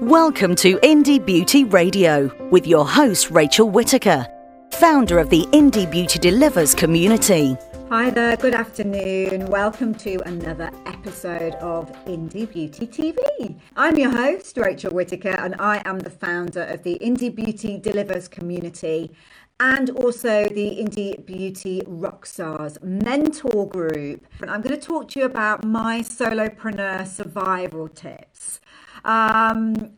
Welcome 0.00 0.54
to 0.56 0.78
Indie 0.78 1.22
Beauty 1.22 1.64
Radio 1.64 2.34
with 2.48 2.66
your 2.66 2.88
host, 2.88 3.30
Rachel 3.30 3.68
Whitaker, 3.68 4.26
founder 4.70 5.18
of 5.18 5.28
the 5.28 5.42
Indie 5.52 5.90
Beauty 5.90 6.18
Delivers 6.18 6.74
community. 6.74 7.54
Hi 7.90 8.08
there, 8.08 8.34
good 8.38 8.54
afternoon. 8.54 9.44
Welcome 9.44 9.94
to 9.96 10.16
another 10.26 10.70
episode 10.86 11.52
of 11.56 11.92
Indie 12.06 12.50
Beauty 12.50 12.86
TV. 12.86 13.54
I'm 13.76 13.98
your 13.98 14.10
host, 14.10 14.56
Rachel 14.56 14.90
Whitaker, 14.90 15.36
and 15.38 15.54
I 15.58 15.82
am 15.84 15.98
the 15.98 16.08
founder 16.08 16.62
of 16.62 16.82
the 16.82 16.98
Indie 17.02 17.34
Beauty 17.34 17.76
Delivers 17.76 18.26
community 18.26 19.12
and 19.60 19.90
also 19.90 20.48
the 20.48 20.82
Indie 20.82 21.26
Beauty 21.26 21.82
Rockstars 21.82 22.82
mentor 22.82 23.68
group. 23.68 24.26
And 24.40 24.50
I'm 24.50 24.62
going 24.62 24.80
to 24.80 24.80
talk 24.80 25.08
to 25.10 25.20
you 25.20 25.26
about 25.26 25.62
my 25.62 26.00
solopreneur 26.00 27.06
survival 27.06 27.88
tips. 27.88 28.60
Um, 29.04 29.92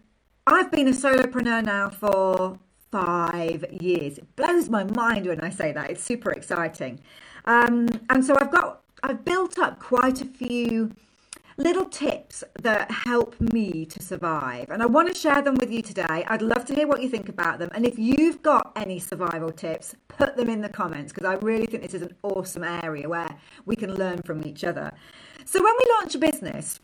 I've 0.47 0.71
been 0.71 0.89
a 0.89 0.93
solopreneur 0.93 1.65
now 1.65 1.91
for 1.91 2.59
five 2.91 3.65
years. 3.73 4.19
It 4.19 4.37
blows 4.37 4.69
my 4.69 4.85
mind 4.85 5.27
when 5.27 5.41
I 5.41 5.51
say 5.51 5.73
that. 5.73 5.91
It's 5.91 6.03
super 6.03 6.31
exciting. 6.31 7.01
Um, 7.45 7.89
and 8.11 8.25
so 8.25 8.37
I've 8.39 8.51
got, 8.51 8.83
I've 9.03 9.25
built 9.25 9.59
up 9.59 9.81
quite 9.81 10.21
a 10.21 10.27
few 10.27 10.93
little 11.57 11.85
tips 11.85 12.43
that 12.63 12.91
help 12.91 13.41
me 13.41 13.85
to 13.87 14.03
survive. 14.03 14.71
And 14.71 14.83
I 14.83 14.87
want 14.87 15.09
to 15.09 15.15
share 15.15 15.43
them 15.43 15.55
with 15.57 15.71
you 15.71 15.83
today. 15.83 16.25
I'd 16.29 16.43
love 16.43 16.65
to 16.67 16.75
hear 16.75 16.87
what 16.87 17.03
you 17.03 17.09
think 17.09 17.29
about 17.29 17.59
them. 17.59 17.71
And 17.75 17.87
if 17.87 17.99
you've 17.99 18.43
got 18.43 18.73
any 18.77 18.99
survival 18.99 19.51
tips, 19.53 19.95
put 20.09 20.37
them 20.37 20.49
in 20.49 20.61
the 20.61 20.69
comments 20.69 21.13
because 21.13 21.27
I 21.29 21.35
really 21.35 21.67
think 21.67 21.83
this 21.83 21.95
is 21.95 22.03
an 22.03 22.15
awesome 22.23 22.65
area 22.65 23.09
where 23.09 23.37
we 23.65 23.77
can 23.77 23.95
learn 23.95 24.23
from 24.23 24.45
each 24.47 24.65
other. 24.65 24.93
So 25.45 25.63
when 25.63 25.75
we 25.75 25.93
launch 25.95 26.15
a 26.15 26.19
business, 26.19 26.81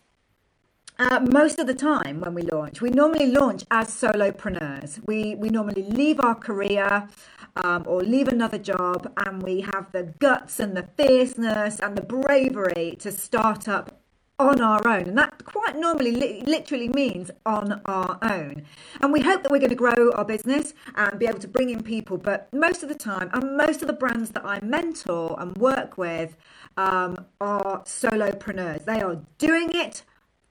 uh, 0.98 1.20
most 1.30 1.58
of 1.58 1.66
the 1.66 1.74
time 1.74 2.20
when 2.20 2.34
we 2.34 2.42
launch, 2.42 2.80
we 2.80 2.90
normally 2.90 3.30
launch 3.30 3.64
as 3.70 3.88
solopreneurs. 3.88 5.00
We 5.06 5.34
we 5.36 5.48
normally 5.48 5.84
leave 5.84 6.18
our 6.20 6.34
career 6.34 7.08
um, 7.56 7.84
or 7.86 8.02
leave 8.02 8.28
another 8.28 8.58
job, 8.58 9.12
and 9.24 9.42
we 9.42 9.60
have 9.60 9.92
the 9.92 10.14
guts 10.18 10.58
and 10.58 10.76
the 10.76 10.88
fierceness 10.96 11.78
and 11.78 11.96
the 11.96 12.02
bravery 12.02 12.96
to 13.00 13.12
start 13.12 13.68
up 13.68 14.00
on 14.40 14.60
our 14.60 14.86
own. 14.86 15.08
And 15.08 15.18
that 15.18 15.44
quite 15.44 15.76
normally 15.76 16.12
li- 16.12 16.42
literally 16.46 16.88
means 16.88 17.30
on 17.44 17.80
our 17.84 18.18
own. 18.22 18.62
And 19.00 19.12
we 19.12 19.20
hope 19.20 19.42
that 19.42 19.50
we're 19.50 19.58
going 19.58 19.70
to 19.70 19.74
grow 19.76 20.12
our 20.12 20.24
business 20.24 20.74
and 20.94 21.18
be 21.18 21.26
able 21.26 21.40
to 21.40 21.48
bring 21.48 21.70
in 21.70 21.82
people. 21.82 22.18
But 22.18 22.48
most 22.52 22.82
of 22.82 22.88
the 22.88 22.94
time, 22.94 23.30
and 23.32 23.56
most 23.56 23.82
of 23.82 23.88
the 23.88 23.94
brands 23.94 24.30
that 24.30 24.44
I 24.44 24.60
mentor 24.60 25.36
and 25.40 25.56
work 25.58 25.98
with 25.98 26.36
um, 26.76 27.26
are 27.40 27.82
solopreneurs. 27.84 28.84
They 28.84 29.00
are 29.00 29.20
doing 29.38 29.70
it 29.74 30.02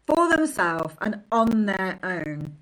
for 0.07 0.35
themselves 0.35 0.95
and 1.01 1.21
on 1.31 1.65
their 1.65 1.99
own. 2.01 2.55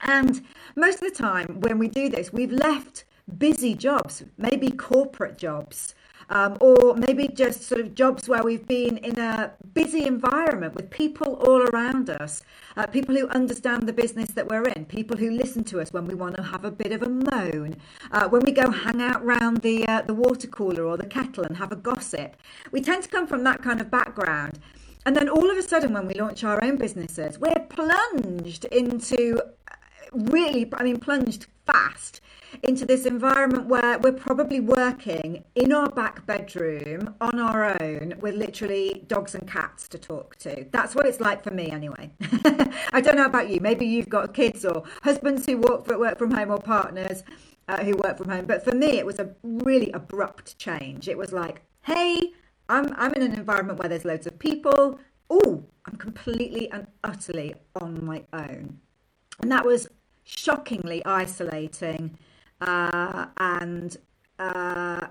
And 0.00 0.42
most 0.76 1.02
of 1.02 1.08
the 1.12 1.22
time, 1.22 1.60
when 1.60 1.78
we 1.78 1.88
do 1.88 2.08
this, 2.10 2.32
we've 2.32 2.52
left 2.52 3.04
busy 3.38 3.74
jobs, 3.74 4.22
maybe 4.36 4.70
corporate 4.70 5.38
jobs, 5.38 5.94
um, 6.30 6.56
or 6.60 6.94
maybe 6.94 7.28
just 7.28 7.62
sort 7.62 7.80
of 7.80 7.94
jobs 7.94 8.28
where 8.28 8.42
we've 8.42 8.66
been 8.66 8.98
in 8.98 9.18
a 9.18 9.52
busy 9.72 10.06
environment 10.06 10.74
with 10.74 10.90
people 10.90 11.34
all 11.34 11.62
around 11.62 12.10
us, 12.10 12.42
uh, 12.76 12.86
people 12.86 13.14
who 13.14 13.28
understand 13.28 13.86
the 13.86 13.92
business 13.92 14.30
that 14.32 14.48
we're 14.48 14.64
in, 14.64 14.84
people 14.86 15.16
who 15.16 15.30
listen 15.30 15.64
to 15.64 15.80
us 15.80 15.92
when 15.92 16.06
we 16.06 16.14
want 16.14 16.36
to 16.36 16.42
have 16.42 16.64
a 16.64 16.70
bit 16.70 16.92
of 16.92 17.02
a 17.02 17.08
moan, 17.08 17.76
uh, 18.12 18.28
when 18.28 18.42
we 18.42 18.52
go 18.52 18.70
hang 18.70 19.02
out 19.02 19.24
round 19.24 19.58
the 19.58 19.86
uh, 19.86 20.02
the 20.02 20.14
water 20.14 20.48
cooler 20.48 20.84
or 20.84 20.96
the 20.96 21.06
kettle 21.06 21.44
and 21.44 21.56
have 21.56 21.72
a 21.72 21.76
gossip. 21.76 22.36
We 22.72 22.80
tend 22.80 23.02
to 23.04 23.08
come 23.08 23.26
from 23.26 23.44
that 23.44 23.62
kind 23.62 23.80
of 23.80 23.90
background. 23.90 24.58
And 25.06 25.14
then 25.14 25.28
all 25.28 25.50
of 25.50 25.56
a 25.56 25.62
sudden, 25.62 25.92
when 25.92 26.06
we 26.06 26.14
launch 26.14 26.44
our 26.44 26.62
own 26.64 26.76
businesses, 26.76 27.38
we're 27.38 27.66
plunged 27.68 28.64
into 28.66 29.40
really, 30.12 30.70
I 30.74 30.84
mean, 30.84 30.98
plunged 30.98 31.46
fast 31.66 32.20
into 32.62 32.86
this 32.86 33.04
environment 33.04 33.66
where 33.66 33.98
we're 33.98 34.12
probably 34.12 34.60
working 34.60 35.44
in 35.56 35.72
our 35.72 35.90
back 35.90 36.24
bedroom 36.24 37.14
on 37.20 37.38
our 37.38 37.82
own 37.82 38.14
with 38.20 38.34
literally 38.36 39.04
dogs 39.08 39.34
and 39.34 39.46
cats 39.46 39.88
to 39.88 39.98
talk 39.98 40.36
to. 40.36 40.64
That's 40.70 40.94
what 40.94 41.06
it's 41.06 41.20
like 41.20 41.42
for 41.42 41.50
me, 41.50 41.70
anyway. 41.70 42.10
I 42.92 43.00
don't 43.00 43.16
know 43.16 43.26
about 43.26 43.50
you. 43.50 43.60
Maybe 43.60 43.86
you've 43.86 44.08
got 44.08 44.34
kids 44.34 44.64
or 44.64 44.84
husbands 45.02 45.46
who 45.46 45.58
work, 45.58 45.86
work 45.88 46.18
from 46.18 46.30
home 46.30 46.50
or 46.50 46.58
partners 46.58 47.24
uh, 47.68 47.82
who 47.82 47.96
work 47.96 48.18
from 48.18 48.28
home. 48.28 48.46
But 48.46 48.64
for 48.64 48.74
me, 48.74 48.98
it 48.98 49.06
was 49.06 49.18
a 49.18 49.34
really 49.42 49.90
abrupt 49.92 50.58
change. 50.58 51.08
It 51.08 51.18
was 51.18 51.32
like, 51.32 51.62
hey, 51.82 52.32
I'm, 52.68 52.94
I'm 52.96 53.12
in 53.14 53.22
an 53.22 53.34
environment 53.34 53.78
where 53.78 53.88
there's 53.88 54.04
loads 54.04 54.26
of 54.26 54.38
people. 54.38 54.98
Oh, 55.30 55.64
I'm 55.86 55.96
completely 55.96 56.70
and 56.70 56.86
utterly 57.02 57.54
on 57.80 58.04
my 58.04 58.24
own. 58.32 58.78
And 59.40 59.50
that 59.50 59.64
was 59.64 59.88
shockingly 60.24 61.04
isolating 61.04 62.16
uh, 62.60 63.26
and 63.38 63.96
uh, 64.38 65.06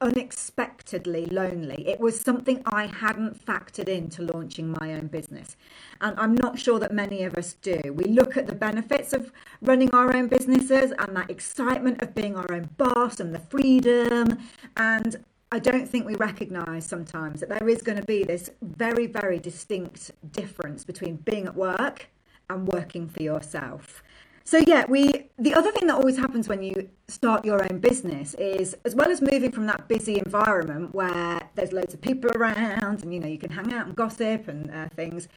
unexpectedly 0.00 1.26
lonely. 1.26 1.88
It 1.88 1.98
was 1.98 2.20
something 2.20 2.62
I 2.66 2.86
hadn't 2.86 3.44
factored 3.44 3.88
into 3.88 4.22
launching 4.22 4.74
my 4.80 4.94
own 4.94 5.06
business. 5.06 5.56
And 6.00 6.18
I'm 6.18 6.34
not 6.34 6.58
sure 6.58 6.78
that 6.78 6.92
many 6.92 7.22
of 7.22 7.34
us 7.38 7.54
do. 7.54 7.80
We 7.94 8.04
look 8.04 8.36
at 8.36 8.46
the 8.46 8.54
benefits 8.54 9.12
of 9.12 9.32
running 9.62 9.94
our 9.94 10.14
own 10.14 10.28
businesses 10.28 10.92
and 10.98 11.16
that 11.16 11.30
excitement 11.30 12.02
of 12.02 12.14
being 12.14 12.36
our 12.36 12.52
own 12.52 12.68
boss 12.76 13.20
and 13.20 13.34
the 13.34 13.38
freedom. 13.38 14.38
And 14.76 15.16
I 15.54 15.60
don't 15.60 15.88
think 15.88 16.04
we 16.04 16.16
recognize 16.16 16.84
sometimes 16.84 17.38
that 17.38 17.48
there 17.48 17.68
is 17.68 17.80
going 17.80 17.96
to 17.96 18.04
be 18.04 18.24
this 18.24 18.50
very, 18.60 19.06
very 19.06 19.38
distinct 19.38 20.10
difference 20.32 20.84
between 20.84 21.14
being 21.18 21.46
at 21.46 21.54
work 21.54 22.08
and 22.50 22.66
working 22.66 23.06
for 23.06 23.22
yourself. 23.22 24.02
So 24.42 24.58
yeah, 24.66 24.84
we 24.88 25.30
the 25.38 25.54
other 25.54 25.70
thing 25.70 25.86
that 25.86 25.94
always 25.94 26.16
happens 26.16 26.48
when 26.48 26.64
you 26.64 26.88
start 27.06 27.44
your 27.44 27.62
own 27.62 27.78
business 27.78 28.34
is 28.34 28.76
as 28.84 28.96
well 28.96 29.12
as 29.12 29.22
moving 29.22 29.52
from 29.52 29.66
that 29.66 29.86
busy 29.86 30.18
environment 30.18 30.92
where 30.92 31.40
there's 31.54 31.72
loads 31.72 31.94
of 31.94 32.00
people 32.00 32.32
around 32.32 33.04
and 33.04 33.14
you 33.14 33.20
know 33.20 33.28
you 33.28 33.38
can 33.38 33.50
hang 33.50 33.72
out 33.72 33.86
and 33.86 33.94
gossip 33.94 34.48
and 34.48 34.72
uh, 34.72 34.88
things, 34.96 35.28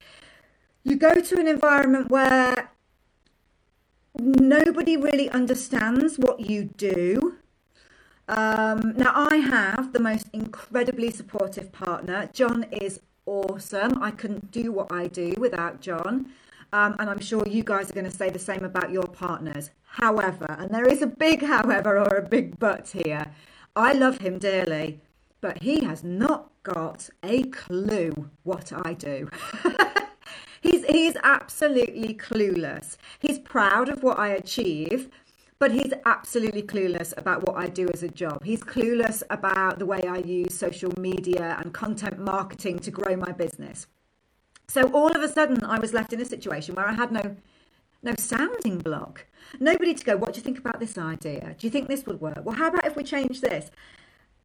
you 0.84 0.96
go 0.96 1.14
to 1.14 1.40
an 1.40 1.48
environment 1.48 2.10
where 2.10 2.72
nobody 4.20 4.98
really 4.98 5.30
understands 5.30 6.18
what 6.18 6.40
you 6.40 6.64
do 6.64 7.38
um, 8.28 8.94
now, 8.98 9.14
I 9.16 9.38
have 9.38 9.94
the 9.94 10.00
most 10.00 10.28
incredibly 10.34 11.12
supportive 11.12 11.72
partner. 11.72 12.30
John 12.34 12.66
is 12.72 13.00
awesome. 13.26 14.02
I 14.04 14.12
couldn't 14.12 14.52
do 14.52 14.72
what 14.72 14.92
I 14.92 15.08
do 15.08 15.34
without 15.38 15.80
John. 15.80 16.32
Um, 16.74 16.96
and 17.00 17.10
I'm 17.10 17.22
sure 17.22 17.48
you 17.48 17.64
guys 17.64 17.90
are 17.90 17.94
going 17.94 18.10
to 18.10 18.12
say 18.12 18.30
the 18.30 18.40
same 18.40 18.66
about 18.66 18.92
your 18.92 19.08
partners. 19.08 19.70
However, 19.84 20.46
and 20.60 20.70
there 20.70 20.88
is 20.88 21.02
a 21.02 21.08
big 21.08 21.42
however 21.42 21.98
or 22.00 22.18
a 22.18 22.22
big 22.22 22.60
but 22.60 22.90
here, 22.90 23.28
I 23.76 23.94
love 23.94 24.18
him 24.18 24.40
dearly, 24.40 25.00
but 25.40 25.62
he 25.62 25.86
has 25.86 26.04
not 26.04 26.52
got 26.64 27.10
a 27.24 27.44
clue 27.44 28.30
what 28.44 28.74
I 28.86 28.94
do. 28.94 29.30
he's, 30.62 30.84
he's 30.86 31.16
absolutely 31.24 32.14
clueless. 32.14 32.98
He's 33.20 33.40
proud 33.40 33.88
of 33.88 34.04
what 34.04 34.20
I 34.20 34.30
achieve 34.30 35.10
but 35.60 35.72
he's 35.72 35.94
absolutely 36.06 36.62
clueless 36.62 37.18
about 37.18 37.48
what 37.48 37.58
I 37.58 37.68
do 37.68 37.88
as 37.94 38.04
a 38.04 38.08
job. 38.08 38.44
He's 38.44 38.64
clueless 38.64 39.24
about 39.30 39.80
the 39.80 39.86
way 39.86 40.02
I 40.08 40.18
use 40.18 40.54
social 40.54 40.92
media 41.00 41.58
and 41.60 41.74
content 41.74 42.20
marketing 42.20 42.80
to 42.80 42.92
grow 42.92 43.16
my 43.16 43.32
business. 43.32 43.88
So 44.68 44.84
all 44.92 45.16
of 45.16 45.22
a 45.22 45.30
sudden, 45.30 45.64
I 45.64 45.80
was 45.80 45.94
left 45.94 46.14
in 46.14 46.22
a 46.22 46.26
situation 46.26 46.76
where 46.76 46.88
I 46.88 46.94
had 46.94 47.12
no 47.12 47.38
no 48.04 48.14
sounding 48.18 48.78
block. 48.78 49.26
Nobody 49.60 49.94
to 49.94 50.06
go, 50.06 50.18
what 50.18 50.34
do 50.34 50.38
you 50.38 50.44
think 50.44 50.60
about 50.60 50.80
this 50.80 50.98
idea? 50.98 51.56
Do 51.58 51.66
you 51.66 51.72
think 51.72 51.88
this 51.88 52.06
would 52.06 52.22
work? 52.22 52.42
Well, 52.44 52.56
how 52.56 52.68
about 52.68 52.86
if 52.86 52.96
we 52.96 53.04
change 53.04 53.42
this? 53.42 53.72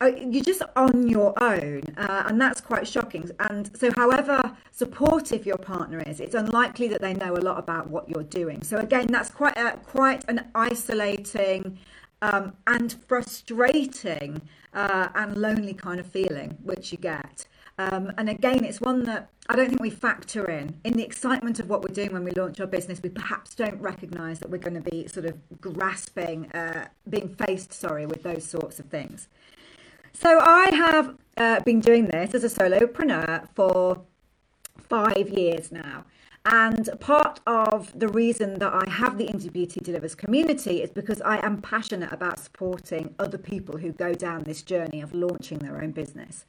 Uh, 0.02 0.10
you're 0.16 0.42
just 0.42 0.62
on 0.74 1.08
your 1.08 1.32
own, 1.40 1.80
uh, 1.96 2.24
and 2.26 2.40
that's 2.40 2.60
quite 2.60 2.88
shocking. 2.88 3.30
And 3.38 3.70
so, 3.78 3.88
however 3.94 4.56
supportive 4.72 5.46
your 5.46 5.58
partner 5.58 6.00
is, 6.00 6.18
it's 6.18 6.34
unlikely 6.34 6.88
that 6.88 7.00
they 7.00 7.14
know 7.14 7.36
a 7.36 7.38
lot 7.38 7.56
about 7.56 7.88
what 7.88 8.08
you're 8.08 8.24
doing. 8.24 8.64
So, 8.64 8.78
again, 8.78 9.06
that's 9.06 9.30
quite 9.30 9.56
a, 9.56 9.78
quite 9.84 10.24
an 10.26 10.48
isolating 10.56 11.78
um, 12.20 12.54
and 12.66 12.92
frustrating 13.06 14.42
uh, 14.74 15.10
and 15.14 15.36
lonely 15.36 15.72
kind 15.72 16.00
of 16.00 16.06
feeling 16.06 16.58
which 16.64 16.90
you 16.90 16.98
get. 16.98 17.46
Um, 17.78 18.12
and 18.18 18.28
again, 18.28 18.64
it's 18.64 18.80
one 18.80 19.04
that 19.04 19.30
I 19.48 19.54
don't 19.54 19.68
think 19.68 19.80
we 19.80 19.90
factor 19.90 20.50
in. 20.50 20.80
In 20.84 20.94
the 20.94 21.04
excitement 21.04 21.60
of 21.60 21.68
what 21.68 21.82
we're 21.82 21.94
doing 21.94 22.12
when 22.12 22.24
we 22.24 22.32
launch 22.32 22.58
our 22.58 22.66
business, 22.66 23.00
we 23.02 23.08
perhaps 23.08 23.54
don't 23.54 23.80
recognise 23.80 24.40
that 24.40 24.50
we're 24.50 24.58
going 24.58 24.82
to 24.82 24.90
be 24.90 25.06
sort 25.06 25.26
of 25.26 25.60
grasping, 25.60 26.50
uh, 26.52 26.88
being 27.08 27.28
faced, 27.28 27.72
sorry, 27.72 28.04
with 28.04 28.24
those 28.24 28.44
sorts 28.44 28.80
of 28.80 28.86
things. 28.86 29.28
So 30.14 30.38
I 30.40 30.70
have 30.74 31.16
uh, 31.36 31.60
been 31.60 31.80
doing 31.80 32.06
this 32.06 32.34
as 32.34 32.44
a 32.44 32.48
solopreneur 32.48 33.48
for 33.54 34.02
five 34.78 35.28
years 35.28 35.72
now. 35.72 36.04
And 36.44 36.88
part 36.98 37.38
of 37.46 37.96
the 37.98 38.08
reason 38.08 38.58
that 38.58 38.72
I 38.74 38.90
have 38.90 39.16
the 39.16 39.26
Indie 39.26 39.52
Beauty 39.52 39.80
Delivers 39.80 40.16
community 40.16 40.82
is 40.82 40.90
because 40.90 41.20
I 41.22 41.44
am 41.46 41.62
passionate 41.62 42.12
about 42.12 42.40
supporting 42.40 43.14
other 43.18 43.38
people 43.38 43.78
who 43.78 43.92
go 43.92 44.12
down 44.12 44.42
this 44.42 44.62
journey 44.62 45.00
of 45.00 45.14
launching 45.14 45.58
their 45.58 45.80
own 45.80 45.92
business. 45.92 46.44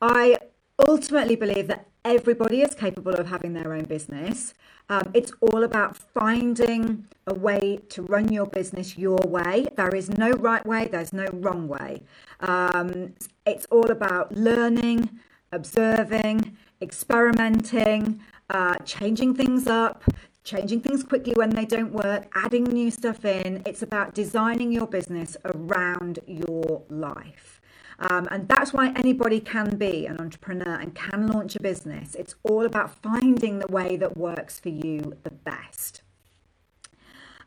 I 0.00 0.38
ultimately 0.78 1.36
believe 1.36 1.68
that 1.68 1.86
everybody 2.04 2.60
is 2.60 2.74
capable 2.74 3.14
of 3.14 3.28
having 3.28 3.52
their 3.54 3.72
own 3.72 3.84
business. 3.84 4.54
Um, 4.88 5.10
it's 5.14 5.32
all 5.40 5.64
about 5.64 5.96
finding 5.96 7.06
a 7.26 7.34
way 7.34 7.80
to 7.88 8.02
run 8.02 8.30
your 8.30 8.46
business 8.46 8.98
your 8.98 9.20
way. 9.26 9.66
There 9.76 9.94
is 9.94 10.10
no 10.10 10.32
right 10.32 10.64
way, 10.66 10.88
there's 10.90 11.12
no 11.12 11.26
wrong 11.32 11.68
way. 11.68 12.02
Um, 12.40 13.14
it's 13.46 13.66
all 13.70 13.90
about 13.90 14.34
learning, 14.34 15.08
observing, 15.52 16.56
experimenting, 16.82 18.20
uh, 18.50 18.74
changing 18.84 19.34
things 19.34 19.66
up, 19.66 20.02
changing 20.42 20.80
things 20.80 21.02
quickly 21.02 21.32
when 21.34 21.50
they 21.50 21.64
don't 21.64 21.92
work, 21.92 22.26
adding 22.34 22.64
new 22.64 22.90
stuff 22.90 23.24
in. 23.24 23.62
It's 23.64 23.80
about 23.82 24.14
designing 24.14 24.70
your 24.70 24.86
business 24.86 25.38
around 25.46 26.18
your 26.26 26.82
life. 26.90 27.53
Um, 27.98 28.28
and 28.30 28.48
that's 28.48 28.72
why 28.72 28.92
anybody 28.96 29.40
can 29.40 29.76
be 29.76 30.06
an 30.06 30.20
entrepreneur 30.20 30.74
and 30.74 30.94
can 30.94 31.28
launch 31.28 31.56
a 31.56 31.60
business. 31.60 32.14
It's 32.14 32.34
all 32.42 32.66
about 32.66 32.90
finding 33.02 33.58
the 33.58 33.68
way 33.68 33.96
that 33.96 34.16
works 34.16 34.58
for 34.58 34.70
you 34.70 35.16
the 35.22 35.30
best. 35.30 36.02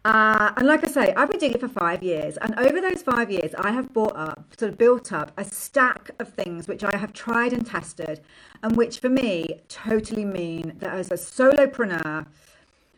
Uh, 0.05 0.53
and 0.55 0.65
like 0.65 0.85
I 0.85 0.87
say, 0.87 1.13
I've 1.15 1.29
been 1.29 1.39
doing 1.39 1.51
it 1.51 1.59
for 1.59 1.67
five 1.67 2.01
years. 2.01 2.37
And 2.37 2.57
over 2.57 2.79
those 2.79 3.01
five 3.01 3.29
years, 3.29 3.53
I 3.57 3.71
have 3.71 3.93
bought 3.93 4.15
up, 4.15 4.53
sort 4.57 4.71
of 4.71 4.77
built 4.77 5.11
up 5.11 5.33
a 5.37 5.43
stack 5.43 6.11
of 6.19 6.29
things 6.29 6.67
which 6.67 6.83
I 6.83 6.95
have 6.95 7.11
tried 7.11 7.51
and 7.51 7.65
tested, 7.65 8.21
and 8.63 8.77
which 8.77 8.99
for 8.99 9.09
me 9.09 9.59
totally 9.67 10.23
mean 10.23 10.75
that 10.77 10.93
as 10.93 11.11
a 11.11 11.15
solopreneur, 11.15 12.25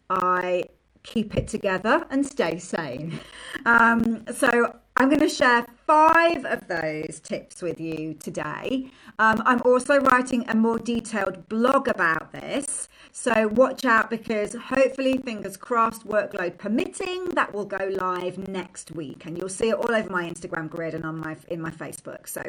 I 0.07 0.65
keep 1.01 1.35
it 1.35 1.47
together 1.47 2.05
and 2.11 2.25
stay 2.25 2.59
sane. 2.59 3.19
Um, 3.65 4.25
so 4.31 4.77
I'm 4.95 5.09
going 5.09 5.19
to 5.21 5.27
share 5.27 5.65
five 5.89 6.45
of 6.45 6.67
those 6.67 7.19
tips 7.19 7.63
with 7.63 7.81
you 7.81 8.13
today. 8.13 8.91
Um, 9.17 9.41
I'm 9.43 9.59
also 9.65 9.97
writing 9.97 10.45
a 10.47 10.53
more 10.53 10.77
detailed 10.77 11.49
blog 11.49 11.87
about 11.87 12.31
this. 12.31 12.89
So 13.11 13.47
watch 13.47 13.85
out 13.85 14.11
because 14.11 14.53
hopefully, 14.53 15.17
fingers 15.17 15.57
crossed, 15.57 16.07
workload 16.07 16.59
permitting, 16.59 17.29
that 17.29 17.55
will 17.55 17.65
go 17.65 17.89
live 17.91 18.37
next 18.47 18.91
week. 18.91 19.25
And 19.25 19.35
you'll 19.35 19.49
see 19.49 19.69
it 19.69 19.77
all 19.77 19.95
over 19.95 20.11
my 20.11 20.29
Instagram 20.29 20.69
grid 20.69 20.93
and 20.93 21.05
on 21.05 21.17
my 21.17 21.35
in 21.47 21.59
my 21.59 21.71
Facebook. 21.71 22.29
So 22.29 22.43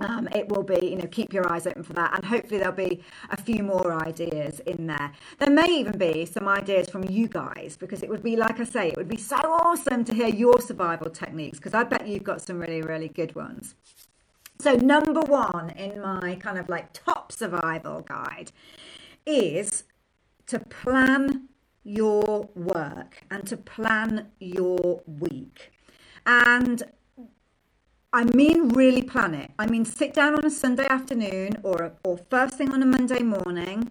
um, 0.00 0.28
it 0.34 0.48
will 0.48 0.62
be, 0.62 0.88
you 0.88 0.96
know, 0.96 1.06
keep 1.06 1.32
your 1.32 1.50
eyes 1.50 1.66
open 1.66 1.82
for 1.82 1.92
that. 1.92 2.14
And 2.14 2.24
hopefully 2.24 2.58
there'll 2.58 2.74
be 2.74 3.02
a 3.30 3.36
few 3.36 3.62
more 3.62 3.92
ideas 4.06 4.60
in 4.60 4.86
there. 4.86 5.12
There 5.38 5.50
may 5.50 5.66
even 5.68 5.96
be 5.96 6.26
some 6.26 6.48
ideas 6.48 6.90
from 6.90 7.04
you 7.04 7.28
guys 7.28 7.76
because 7.78 8.02
it 8.02 8.08
would 8.08 8.22
be, 8.22 8.36
like 8.36 8.58
I 8.58 8.64
say, 8.64 8.88
it 8.88 8.96
would 8.96 9.08
be 9.08 9.16
so 9.16 9.36
awesome 9.36 10.04
to 10.04 10.14
hear 10.14 10.28
your 10.28 10.60
survival 10.60 11.10
techniques 11.10 11.58
because 11.58 11.74
I 11.74 11.84
bet 11.84 12.08
you've 12.08 12.24
got 12.24 12.42
some 12.42 12.58
really, 12.58 12.82
really 12.82 13.08
good 13.08 13.34
ones. 13.34 13.74
So, 14.60 14.74
number 14.74 15.20
one 15.20 15.70
in 15.70 16.00
my 16.00 16.36
kind 16.36 16.58
of 16.58 16.68
like 16.68 16.92
top 16.92 17.32
survival 17.32 18.00
guide 18.00 18.52
is 19.26 19.84
to 20.46 20.58
plan 20.58 21.48
your 21.84 22.48
work 22.54 23.24
and 23.30 23.46
to 23.46 23.56
plan 23.56 24.28
your 24.40 25.02
week. 25.06 25.70
And 26.26 26.82
I 28.14 28.22
mean, 28.22 28.68
really 28.68 29.02
plan 29.02 29.34
it. 29.34 29.50
I 29.58 29.66
mean, 29.66 29.84
sit 29.84 30.14
down 30.14 30.36
on 30.36 30.44
a 30.44 30.50
Sunday 30.50 30.86
afternoon 30.86 31.56
or, 31.64 31.94
or 32.04 32.16
first 32.16 32.54
thing 32.54 32.70
on 32.70 32.80
a 32.80 32.86
Monday 32.86 33.24
morning 33.24 33.90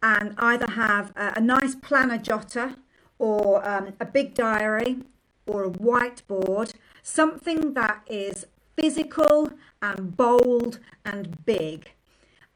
and 0.00 0.36
either 0.38 0.70
have 0.70 1.12
a, 1.16 1.32
a 1.38 1.40
nice 1.40 1.74
planner 1.74 2.16
jotter 2.16 2.76
or 3.18 3.68
um, 3.68 3.92
a 3.98 4.04
big 4.04 4.32
diary 4.34 4.98
or 5.44 5.64
a 5.64 5.70
whiteboard, 5.70 6.72
something 7.02 7.74
that 7.74 8.02
is 8.06 8.46
physical 8.76 9.50
and 9.82 10.16
bold 10.16 10.78
and 11.04 11.44
big. 11.44 11.90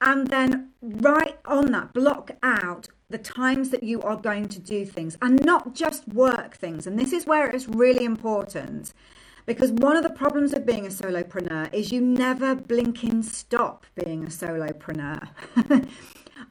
And 0.01 0.29
then 0.29 0.71
write 0.81 1.41
on 1.45 1.73
that, 1.73 1.93
block 1.93 2.31
out 2.45 2.87
the 3.11 3.19
times 3.19 3.71
that 3.71 3.83
you 3.83 4.01
are 4.03 4.17
going 4.17 4.47
to 4.51 4.61
do 4.61 4.87
things 4.87 5.19
and 5.21 5.45
not 5.45 5.75
just 5.75 6.07
work 6.07 6.55
things. 6.55 6.87
And 6.87 6.97
this 6.97 7.13
is 7.13 7.27
where 7.27 7.51
it's 7.51 7.67
really 7.67 8.05
important 8.05 8.93
because 9.49 9.73
one 9.73 9.97
of 9.97 10.03
the 10.03 10.11
problems 10.11 10.53
of 10.53 10.67
being 10.67 10.85
a 10.85 10.91
solopreneur 10.91 11.73
is 11.73 11.91
you 11.91 12.03
never 12.03 12.55
blinking 12.55 13.23
stop 13.23 13.87
being 14.05 14.23
a 14.23 14.27
solopreneur. 14.27 15.27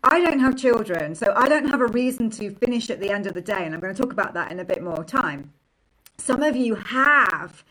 I 0.04 0.20
don't 0.20 0.40
have 0.40 0.58
children, 0.58 1.14
so 1.14 1.32
I 1.36 1.48
don't 1.48 1.70
have 1.70 1.80
a 1.80 1.86
reason 1.86 2.32
to 2.32 2.50
finish 2.56 2.90
at 2.90 3.00
the 3.00 3.12
end 3.12 3.28
of 3.28 3.36
the 3.36 3.42
day, 3.42 3.64
and 3.66 3.76
I'm 3.76 3.80
going 3.80 3.94
to 3.94 4.02
talk 4.02 4.12
about 4.12 4.34
that 4.34 4.52
in 4.52 4.60
a 4.60 4.66
bit 4.66 4.82
more 4.82 5.04
time. 5.04 5.54
Some 6.18 6.42
of 6.42 6.56
you 6.56 6.74
have. 6.74 7.64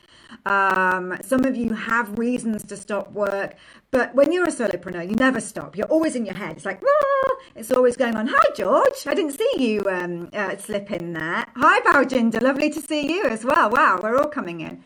Um, 0.44 1.16
some 1.22 1.44
of 1.44 1.56
you 1.56 1.72
have 1.72 2.18
reasons 2.18 2.62
to 2.64 2.76
stop 2.76 3.10
work, 3.12 3.54
but 3.90 4.14
when 4.14 4.32
you're 4.32 4.44
a 4.44 4.52
solopreneur, 4.52 5.08
you 5.08 5.16
never 5.16 5.40
stop. 5.40 5.76
You're 5.76 5.86
always 5.86 6.14
in 6.14 6.24
your 6.24 6.34
head. 6.34 6.56
It's 6.56 6.64
like, 6.64 6.82
ah! 6.84 7.34
it's 7.56 7.72
always 7.72 7.96
going 7.96 8.14
on. 8.14 8.28
Hi, 8.28 8.54
George. 8.56 9.06
I 9.06 9.14
didn't 9.14 9.38
see 9.38 9.54
you 9.58 9.84
um, 9.88 10.28
uh, 10.32 10.56
slip 10.56 10.90
in 10.92 11.12
there. 11.14 11.46
Hi, 11.56 11.80
Baujinder. 11.80 12.42
Lovely 12.42 12.70
to 12.70 12.80
see 12.80 13.12
you 13.12 13.24
as 13.24 13.44
well. 13.44 13.70
Wow, 13.70 14.00
we're 14.02 14.16
all 14.16 14.28
coming 14.28 14.60
in. 14.60 14.84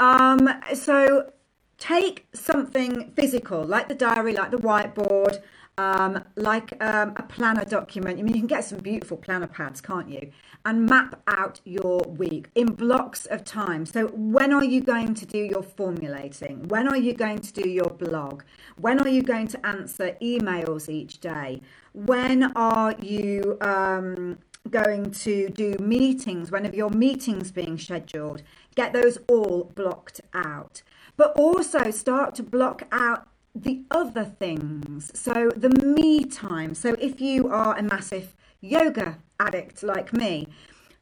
Um, 0.00 0.48
so 0.74 1.30
take 1.78 2.26
something 2.32 3.12
physical, 3.14 3.62
like 3.64 3.88
the 3.88 3.94
diary, 3.94 4.32
like 4.32 4.50
the 4.50 4.56
whiteboard, 4.56 5.42
um, 5.76 6.24
like 6.36 6.72
um, 6.82 7.12
a 7.16 7.22
planner 7.22 7.64
document. 7.64 8.18
I 8.18 8.22
mean, 8.22 8.34
you 8.34 8.40
can 8.40 8.46
get 8.46 8.64
some 8.64 8.78
beautiful 8.78 9.18
planner 9.18 9.46
pads, 9.46 9.80
can't 9.80 10.08
you? 10.08 10.30
And 10.64 10.86
map 10.86 11.22
out 11.26 11.60
your 11.64 12.00
week 12.00 12.48
in 12.54 12.72
blocks 12.74 13.26
of 13.26 13.44
time. 13.44 13.86
So, 13.86 14.08
when 14.08 14.52
are 14.52 14.64
you 14.64 14.80
going 14.80 15.14
to 15.14 15.26
do 15.26 15.38
your 15.38 15.62
formulating? 15.62 16.68
When 16.68 16.88
are 16.88 16.98
you 16.98 17.14
going 17.14 17.38
to 17.38 17.52
do 17.52 17.68
your 17.68 17.90
blog? 17.90 18.42
When 18.78 19.00
are 19.00 19.08
you 19.08 19.22
going 19.22 19.48
to 19.48 19.66
answer 19.66 20.16
emails 20.22 20.88
each 20.88 21.20
day? 21.20 21.60
When 21.92 22.52
are 22.56 22.94
you 23.00 23.56
um, 23.60 24.38
going 24.70 25.10
to 25.10 25.48
do 25.48 25.76
meetings? 25.80 26.50
When 26.50 26.66
are 26.66 26.74
your 26.74 26.90
meetings 26.90 27.50
being 27.50 27.78
scheduled? 27.78 28.42
Get 28.80 28.94
those 28.94 29.18
all 29.28 29.64
blocked 29.74 30.22
out. 30.32 30.80
But 31.18 31.38
also 31.38 31.90
start 31.90 32.34
to 32.36 32.42
block 32.42 32.88
out 32.90 33.28
the 33.54 33.84
other 33.90 34.24
things. 34.24 35.10
So 35.12 35.50
the 35.54 35.68
me 35.68 36.24
time. 36.24 36.74
So 36.74 36.96
if 36.98 37.20
you 37.20 37.46
are 37.48 37.76
a 37.76 37.82
massive 37.82 38.34
yoga 38.62 39.18
addict 39.38 39.82
like 39.82 40.14
me, 40.14 40.48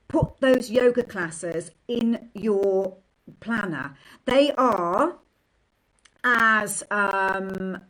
put 0.09 0.41
those 0.41 0.73
yoga 0.73 1.05
classes 1.05 1.71
in 1.87 2.31
your 2.35 2.97
planner. 3.39 3.95
They 4.25 4.51
are 4.55 5.15
as 6.25 6.83
um, 6.91 7.81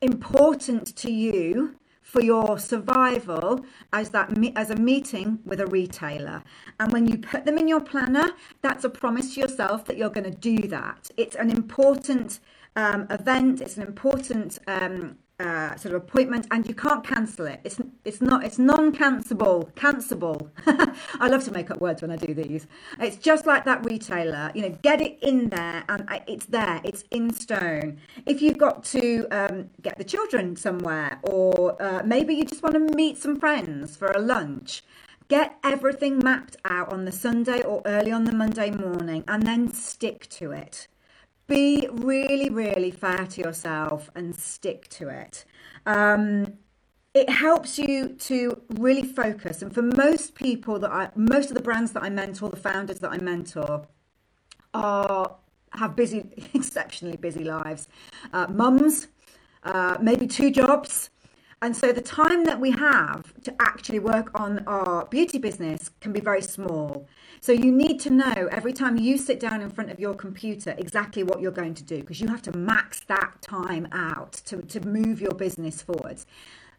important 0.00 0.94
to 0.98 1.10
you 1.10 1.74
for 2.12 2.22
your 2.22 2.58
survival 2.58 3.64
as 3.90 4.10
that 4.10 4.28
as 4.54 4.68
a 4.68 4.76
meeting 4.76 5.38
with 5.46 5.60
a 5.60 5.66
retailer. 5.66 6.42
And 6.78 6.92
when 6.92 7.06
you 7.06 7.16
put 7.16 7.46
them 7.46 7.56
in 7.56 7.66
your 7.66 7.80
planner, 7.80 8.28
that's 8.60 8.84
a 8.84 8.90
promise 8.90 9.32
to 9.34 9.40
yourself 9.40 9.86
that 9.86 9.96
you're 9.96 10.10
going 10.10 10.30
to 10.30 10.38
do 10.52 10.68
that. 10.68 11.10
It's 11.16 11.36
an 11.36 11.48
important 11.48 12.38
um, 12.76 13.06
event. 13.08 13.62
It's 13.62 13.78
an 13.78 13.86
important 13.86 14.58
um, 14.66 15.16
uh, 15.42 15.76
sort 15.76 15.94
of 15.94 16.02
appointment, 16.02 16.46
and 16.50 16.66
you 16.66 16.74
can't 16.74 17.04
cancel 17.04 17.46
it. 17.46 17.60
It's 17.64 17.80
it's 18.04 18.20
not 18.20 18.44
it's 18.44 18.58
non-cancelable. 18.58 19.72
Cancelable. 19.74 20.50
I 21.20 21.28
love 21.28 21.44
to 21.44 21.50
make 21.50 21.70
up 21.70 21.80
words 21.80 22.02
when 22.02 22.10
I 22.10 22.16
do 22.16 22.32
these. 22.32 22.66
It's 23.00 23.16
just 23.16 23.46
like 23.46 23.64
that 23.64 23.84
retailer. 23.84 24.52
You 24.54 24.62
know, 24.62 24.78
get 24.82 25.00
it 25.00 25.18
in 25.22 25.48
there, 25.48 25.84
and 25.88 26.08
it's 26.26 26.46
there. 26.46 26.80
It's 26.84 27.04
in 27.10 27.32
stone. 27.32 27.98
If 28.26 28.40
you've 28.40 28.58
got 28.58 28.84
to 28.84 29.26
um, 29.30 29.70
get 29.82 29.98
the 29.98 30.04
children 30.04 30.56
somewhere, 30.56 31.18
or 31.22 31.80
uh, 31.82 32.02
maybe 32.04 32.34
you 32.34 32.44
just 32.44 32.62
want 32.62 32.74
to 32.74 32.96
meet 32.96 33.18
some 33.18 33.38
friends 33.38 33.96
for 33.96 34.10
a 34.12 34.20
lunch. 34.20 34.82
Get 35.28 35.56
everything 35.64 36.18
mapped 36.18 36.56
out 36.66 36.92
on 36.92 37.06
the 37.06 37.12
Sunday 37.12 37.62
or 37.62 37.80
early 37.86 38.12
on 38.12 38.24
the 38.24 38.32
Monday 38.32 38.70
morning 38.70 39.24
and 39.26 39.46
then 39.46 39.72
stick 39.72 40.28
to 40.30 40.52
it 40.52 40.88
be 41.46 41.88
really, 41.90 42.50
really 42.50 42.90
fair 42.90 43.26
to 43.26 43.40
yourself 43.40 44.10
and 44.14 44.34
stick 44.34 44.88
to 44.88 45.08
it. 45.08 45.44
Um, 45.86 46.54
it 47.14 47.28
helps 47.28 47.78
you 47.78 48.10
to 48.10 48.62
really 48.70 49.02
focus. 49.02 49.60
And 49.60 49.74
for 49.74 49.82
most 49.82 50.34
people 50.34 50.78
that 50.78 50.90
I, 50.90 51.10
most 51.14 51.50
of 51.50 51.56
the 51.56 51.62
brands 51.62 51.92
that 51.92 52.02
I 52.02 52.08
mentor, 52.08 52.48
the 52.48 52.56
founders 52.56 53.00
that 53.00 53.12
I 53.12 53.18
mentor, 53.18 53.86
are 54.72 55.36
have 55.72 55.96
busy, 55.96 56.30
exceptionally 56.54 57.16
busy 57.16 57.44
lives. 57.44 57.88
Uh, 58.32 58.46
mums, 58.48 59.08
uh, 59.64 59.98
maybe 60.00 60.26
two 60.26 60.50
jobs. 60.50 61.10
And 61.60 61.76
so 61.76 61.92
the 61.92 62.00
time 62.00 62.44
that 62.44 62.60
we 62.60 62.72
have 62.72 63.32
to 63.44 63.54
actually 63.60 64.00
work 64.00 64.38
on 64.38 64.64
our 64.66 65.06
beauty 65.06 65.38
business 65.38 65.90
can 66.00 66.12
be 66.12 66.20
very 66.20 66.42
small. 66.42 67.06
So 67.44 67.50
you 67.50 67.72
need 67.72 67.98
to 68.02 68.10
know 68.10 68.48
every 68.52 68.72
time 68.72 68.96
you 68.96 69.18
sit 69.18 69.40
down 69.40 69.62
in 69.62 69.70
front 69.70 69.90
of 69.90 69.98
your 69.98 70.14
computer 70.14 70.76
exactly 70.78 71.24
what 71.24 71.40
you're 71.40 71.50
going 71.50 71.74
to 71.74 71.82
do 71.82 71.98
because 71.98 72.20
you 72.20 72.28
have 72.28 72.40
to 72.42 72.56
max 72.56 73.00
that 73.08 73.42
time 73.42 73.88
out 73.90 74.34
to, 74.46 74.62
to 74.62 74.78
move 74.86 75.20
your 75.20 75.34
business 75.34 75.82
forwards. 75.82 76.24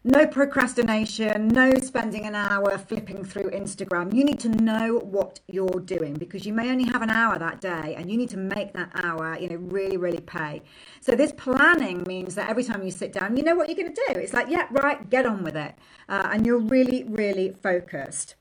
no 0.04 0.26
procrastination, 0.26 1.48
no 1.48 1.74
spending 1.82 2.24
an 2.24 2.34
hour 2.34 2.78
flipping 2.78 3.26
through 3.26 3.50
Instagram. 3.50 4.14
You 4.14 4.24
need 4.24 4.40
to 4.40 4.48
know 4.48 5.00
what 5.00 5.40
you're 5.48 5.80
doing 5.80 6.14
because 6.14 6.46
you 6.46 6.54
may 6.54 6.70
only 6.70 6.84
have 6.84 7.02
an 7.02 7.10
hour 7.10 7.38
that 7.38 7.60
day 7.60 7.94
and 7.98 8.10
you 8.10 8.16
need 8.16 8.30
to 8.30 8.38
make 8.38 8.72
that 8.72 8.90
hour, 9.04 9.36
you 9.38 9.50
know, 9.50 9.56
really, 9.56 9.98
really 9.98 10.20
pay. 10.20 10.62
So 11.02 11.14
this 11.14 11.32
planning 11.32 12.04
means 12.06 12.34
that 12.36 12.48
every 12.48 12.64
time 12.64 12.82
you 12.82 12.90
sit 12.90 13.12
down, 13.12 13.36
you 13.36 13.42
know 13.42 13.54
what 13.54 13.68
you're 13.68 13.76
going 13.76 13.94
to 13.94 14.02
do. 14.14 14.18
It's 14.18 14.32
like, 14.32 14.48
yeah, 14.48 14.66
right, 14.70 15.10
get 15.10 15.26
on 15.26 15.44
with 15.44 15.56
it. 15.56 15.74
Uh, 16.08 16.30
and 16.32 16.46
you're 16.46 16.58
really, 16.58 17.04
really 17.04 17.50
focused. 17.50 18.36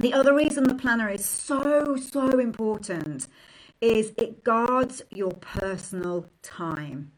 The 0.00 0.14
other 0.14 0.34
reason 0.34 0.64
the 0.64 0.74
planner 0.74 1.10
is 1.10 1.22
so, 1.22 1.94
so 1.94 2.38
important 2.38 3.28
is 3.82 4.14
it 4.16 4.42
guards 4.42 5.02
your 5.10 5.32
personal 5.32 6.24
time. 6.40 7.12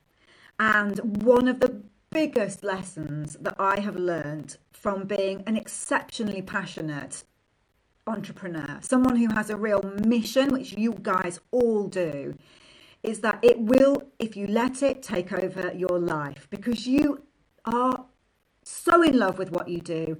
And 0.58 1.22
one 1.22 1.46
of 1.46 1.60
the 1.60 1.80
biggest 2.10 2.64
lessons 2.64 3.36
that 3.40 3.54
I 3.56 3.78
have 3.78 3.94
learned 3.94 4.56
from 4.72 5.04
being 5.04 5.44
an 5.46 5.56
exceptionally 5.56 6.42
passionate 6.42 7.22
entrepreneur, 8.08 8.80
someone 8.80 9.14
who 9.14 9.32
has 9.32 9.48
a 9.48 9.56
real 9.56 9.82
mission, 10.04 10.50
which 10.50 10.72
you 10.72 10.98
guys 11.02 11.38
all 11.52 11.86
do, 11.86 12.36
is 13.04 13.20
that 13.20 13.38
it 13.44 13.60
will, 13.60 14.02
if 14.18 14.36
you 14.36 14.48
let 14.48 14.82
it 14.82 15.04
take 15.04 15.32
over 15.32 15.72
your 15.72 16.00
life, 16.00 16.48
because 16.50 16.84
you 16.88 17.22
are 17.64 18.06
so 18.64 19.02
in 19.02 19.16
love 19.16 19.38
with 19.38 19.52
what 19.52 19.68
you 19.68 19.80
do 19.80 20.16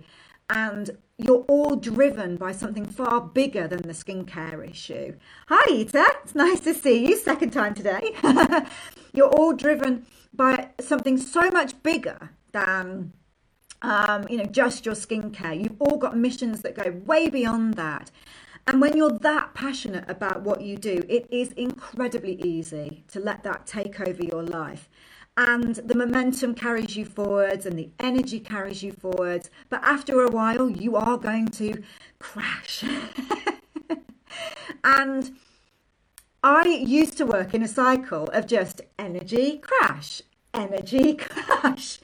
and 0.53 0.91
you're 1.19 1.45
all 1.49 1.77
driven 1.77 2.37
by 2.37 2.53
something 2.53 2.85
far 2.85 3.21
bigger 3.21 3.67
than 3.67 3.83
the 3.83 3.93
skincare 3.93 4.69
issue. 4.69 5.15
Hi, 5.49 5.81
Ita. 5.81 6.05
It's 6.23 6.35
nice 6.35 6.61
to 6.61 6.75
see 6.75 7.07
you. 7.07 7.17
Second 7.17 7.53
time 7.53 7.75
today. 7.75 8.15
you're 9.15 9.29
all 9.29 9.55
driven 9.55 10.07
by 10.35 10.71
something 10.81 11.17
so 11.17 11.51
much 11.51 11.83
bigger 11.83 12.31
than 12.53 13.13
um, 13.81 14.27
you 14.29 14.37
know 14.37 14.45
just 14.45 14.85
your 14.85 14.95
skincare. 14.95 15.61
You've 15.61 15.81
all 15.81 15.97
got 15.97 16.17
missions 16.17 16.61
that 16.63 16.75
go 16.75 16.91
way 17.07 17.31
beyond 17.31 17.75
that. 17.75 18.11
And 18.67 18.81
when 18.81 18.97
you're 18.97 19.19
that 19.19 19.55
passionate 19.55 20.09
about 20.09 20.43
what 20.43 20.61
you 20.61 20.77
do, 20.77 21.03
it 21.09 21.27
is 21.31 21.51
incredibly 21.53 22.35
easy 22.43 23.05
to 23.09 23.19
let 23.19 23.43
that 23.43 23.67
take 23.67 24.01
over 24.01 24.23
your 24.23 24.43
life. 24.43 24.89
And 25.37 25.77
the 25.77 25.95
momentum 25.95 26.55
carries 26.55 26.97
you 26.97 27.07
forwards 27.07 27.65
and 27.65 27.79
the 27.79 27.91
energy 27.99 28.39
carries 28.39 28.83
you 28.83 28.93
forwards. 28.93 29.49
But 29.71 29.83
after 29.83 30.21
a 30.21 30.31
while, 30.31 30.69
you 30.69 30.97
are 30.97 31.17
going 31.17 31.49
to 31.49 31.83
crash. 32.19 32.85
and 34.85 35.31
I 36.45 36.65
used 36.65 37.17
to 37.19 37.27
work 37.27 37.55
in 37.55 37.63
a 37.63 37.69
cycle 37.69 38.25
of 38.29 38.47
just 38.47 38.83
energy 38.99 39.59
crash, 39.59 40.23
energy 40.53 41.15
crash. 41.19 41.99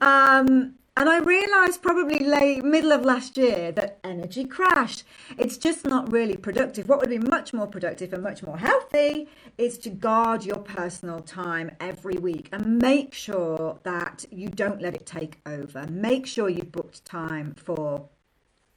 Um, 0.00 0.76
and 0.96 1.08
I 1.08 1.18
realised 1.20 1.80
probably 1.80 2.18
late 2.18 2.62
middle 2.62 2.92
of 2.92 3.02
last 3.04 3.38
year 3.38 3.72
that 3.72 3.98
energy 4.04 4.44
crashed. 4.44 5.04
It's 5.38 5.56
just 5.56 5.86
not 5.86 6.12
really 6.12 6.36
productive. 6.36 6.88
What 6.88 7.00
would 7.00 7.08
be 7.08 7.18
much 7.18 7.54
more 7.54 7.66
productive 7.66 8.12
and 8.12 8.22
much 8.22 8.42
more 8.42 8.58
healthy 8.58 9.28
is 9.56 9.78
to 9.78 9.90
guard 9.90 10.44
your 10.44 10.58
personal 10.58 11.20
time 11.20 11.70
every 11.80 12.18
week 12.18 12.50
and 12.52 12.78
make 12.78 13.14
sure 13.14 13.78
that 13.84 14.26
you 14.30 14.48
don't 14.48 14.82
let 14.82 14.94
it 14.94 15.06
take 15.06 15.40
over. 15.46 15.86
Make 15.86 16.26
sure 16.26 16.50
you've 16.50 16.72
booked 16.72 17.04
time 17.06 17.54
for 17.56 18.08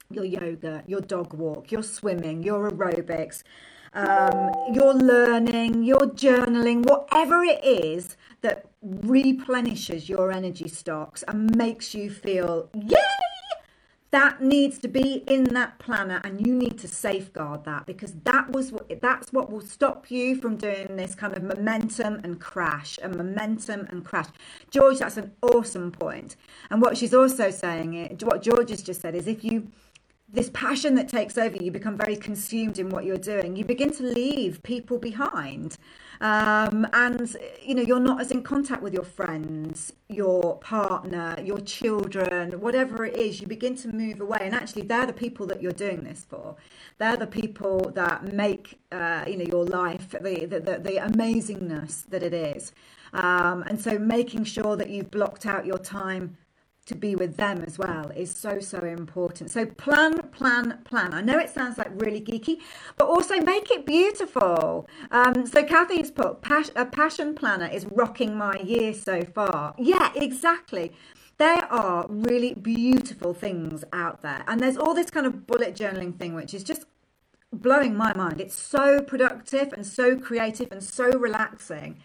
your 0.09 0.25
yoga, 0.25 0.83
your 0.87 1.01
dog 1.01 1.33
walk, 1.33 1.69
your 1.69 1.83
swimming, 1.83 2.43
your 2.43 2.71
aerobics, 2.71 3.43
um, 3.93 4.51
your 4.73 4.93
learning, 4.93 5.83
your 5.83 6.07
journaling, 6.11 6.85
whatever 6.85 7.43
it 7.43 7.63
is 7.63 8.15
that 8.41 8.65
replenishes 8.85 10.07
your 10.07 10.31
energy 10.31 10.67
stocks 10.67 11.23
and 11.27 11.55
makes 11.55 11.95
you 11.95 12.09
feel, 12.09 12.69
yay! 12.73 12.97
That 14.11 14.41
needs 14.41 14.79
to 14.79 14.87
be 14.87 15.25
in 15.27 15.43
that 15.55 15.77
planner, 15.77 16.21
and 16.23 16.45
you 16.45 16.53
need 16.53 16.77
to 16.79 16.87
safeguard 16.87 17.65
that 17.65 17.85
because 17.85 18.13
that 18.23 18.49
was 18.49 18.71
what 18.71 18.89
that's 19.01 19.33
what 19.33 19.51
will 19.51 19.59
stop 19.59 20.09
you 20.09 20.37
from 20.37 20.55
doing 20.55 20.95
this 20.95 21.15
kind 21.15 21.35
of 21.35 21.43
momentum 21.43 22.21
and 22.23 22.39
crash 22.39 22.97
and 23.03 23.17
momentum 23.17 23.87
and 23.89 24.05
crash. 24.05 24.27
George, 24.71 24.99
that's 24.99 25.17
an 25.17 25.33
awesome 25.41 25.91
point. 25.91 26.37
And 26.69 26.81
what 26.81 26.97
she's 26.97 27.13
also 27.13 27.49
saying, 27.49 27.95
it 27.95 28.23
what 28.23 28.41
George 28.41 28.69
has 28.69 28.81
just 28.81 29.01
said, 29.01 29.15
is 29.15 29.27
if 29.27 29.43
you 29.43 29.67
this 30.29 30.49
passion 30.53 30.95
that 30.95 31.07
takes 31.07 31.37
over 31.37 31.55
you 31.57 31.71
become 31.71 31.97
very 31.97 32.15
consumed 32.15 32.79
in 32.79 32.89
what 32.89 33.05
you're 33.05 33.15
doing 33.15 33.55
you 33.55 33.63
begin 33.63 33.91
to 33.91 34.01
leave 34.01 34.61
people 34.63 34.97
behind 34.97 35.77
um, 36.21 36.87
and 36.93 37.35
you 37.61 37.75
know 37.75 37.81
you're 37.81 37.99
not 37.99 38.21
as 38.21 38.31
in 38.31 38.43
contact 38.43 38.81
with 38.81 38.93
your 38.93 39.03
friends 39.03 39.93
your 40.09 40.57
partner 40.57 41.35
your 41.43 41.59
children 41.59 42.59
whatever 42.59 43.05
it 43.05 43.15
is 43.17 43.41
you 43.41 43.47
begin 43.47 43.75
to 43.75 43.87
move 43.89 44.21
away. 44.21 44.39
And 44.41 44.53
actually 44.53 44.83
they're 44.83 45.05
the 45.05 45.13
people 45.13 45.45
that 45.47 45.61
you're 45.61 45.71
doing 45.71 46.03
this 46.03 46.25
for. 46.29 46.55
They're 46.97 47.17
the 47.17 47.27
people 47.27 47.91
that 47.95 48.23
make 48.33 48.79
uh, 48.91 49.25
you 49.27 49.37
know 49.37 49.45
your 49.45 49.65
life 49.65 50.11
the, 50.11 50.45
the, 50.45 50.59
the, 50.59 50.79
the 50.79 50.97
amazingness 51.09 52.05
that 52.09 52.23
it 52.23 52.33
is. 52.33 52.73
Um, 53.13 53.63
and 53.63 53.79
so 53.79 53.97
making 53.97 54.43
sure 54.43 54.75
that 54.75 54.89
you've 54.89 55.11
blocked 55.11 55.45
out 55.45 55.65
your 55.65 55.77
time 55.77 56.37
to 56.85 56.95
be 56.95 57.15
with 57.15 57.37
them 57.37 57.63
as 57.65 57.79
well 57.79 58.11
is 58.15 58.33
so 58.33 58.59
so 58.59 58.79
important. 58.79 59.49
So 59.51 59.65
plan 59.65 60.19
plan 60.29 60.79
plan. 60.85 61.13
I 61.13 61.21
know 61.21 61.39
it 61.39 61.49
sounds 61.49 61.77
like 61.77 61.89
really 61.95 62.21
geeky 62.21 62.59
but 62.97 63.07
also 63.07 63.39
make 63.41 63.71
it 63.71 63.85
beautiful. 63.85 64.87
Um, 65.11 65.47
so 65.47 65.63
kathy's 65.63 66.11
put 66.11 66.37
a 66.75 66.85
passion 66.85 67.35
planner 67.35 67.67
is 67.67 67.85
rocking 67.91 68.37
my 68.37 68.55
year 68.57 68.93
so 68.93 69.23
far. 69.23 69.73
Yeah 69.79 70.11
exactly. 70.15 70.91
There 71.37 71.65
are 71.71 72.05
really 72.07 72.53
beautiful 72.53 73.33
things 73.33 73.83
out 73.91 74.21
there 74.21 74.43
and 74.47 74.61
there's 74.61 74.77
all 74.77 74.93
this 74.93 75.09
kind 75.09 75.25
of 75.25 75.47
bullet 75.47 75.75
journaling 75.75 76.17
thing 76.17 76.33
which 76.35 76.53
is 76.53 76.63
just 76.63 76.85
blowing 77.51 77.95
my 77.95 78.13
mind. 78.15 78.39
It's 78.39 78.55
so 78.55 79.01
productive 79.01 79.73
and 79.73 79.85
so 79.85 80.17
creative 80.17 80.71
and 80.71 80.83
so 80.83 81.09
relaxing 81.09 81.97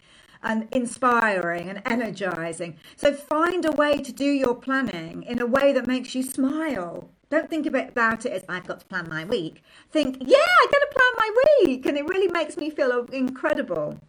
and 0.43 0.69
inspiring 0.73 1.69
and 1.69 1.83
energizing. 1.85 2.77
So 2.97 3.13
find 3.13 3.65
a 3.65 3.73
way 3.73 3.99
to 3.99 4.13
do 4.13 4.25
your 4.25 4.55
planning 4.55 5.23
in 5.25 5.41
a 5.41 5.47
way 5.47 5.73
that 5.73 5.87
makes 5.87 6.15
you 6.15 6.23
smile. 6.23 7.11
Don't 7.31 7.49
think 7.49 7.67
about 7.67 8.27
it 8.27 8.33
as 8.33 8.45
I've 8.49 8.67
got 8.67 8.81
to 8.81 8.87
plan 8.87 9.09
my 9.09 9.25
week. 9.25 9.63
Think, 9.91 10.17
yeah, 10.21 10.39
I 10.39 10.67
got 10.71 10.79
to 10.79 10.89
plan 10.91 11.13
my 11.17 11.65
week. 11.65 11.87
And 11.87 11.97
it 11.97 12.09
really 12.09 12.29
makes 12.29 12.57
me 12.57 12.71
feel 12.71 13.07
incredible. 13.13 14.01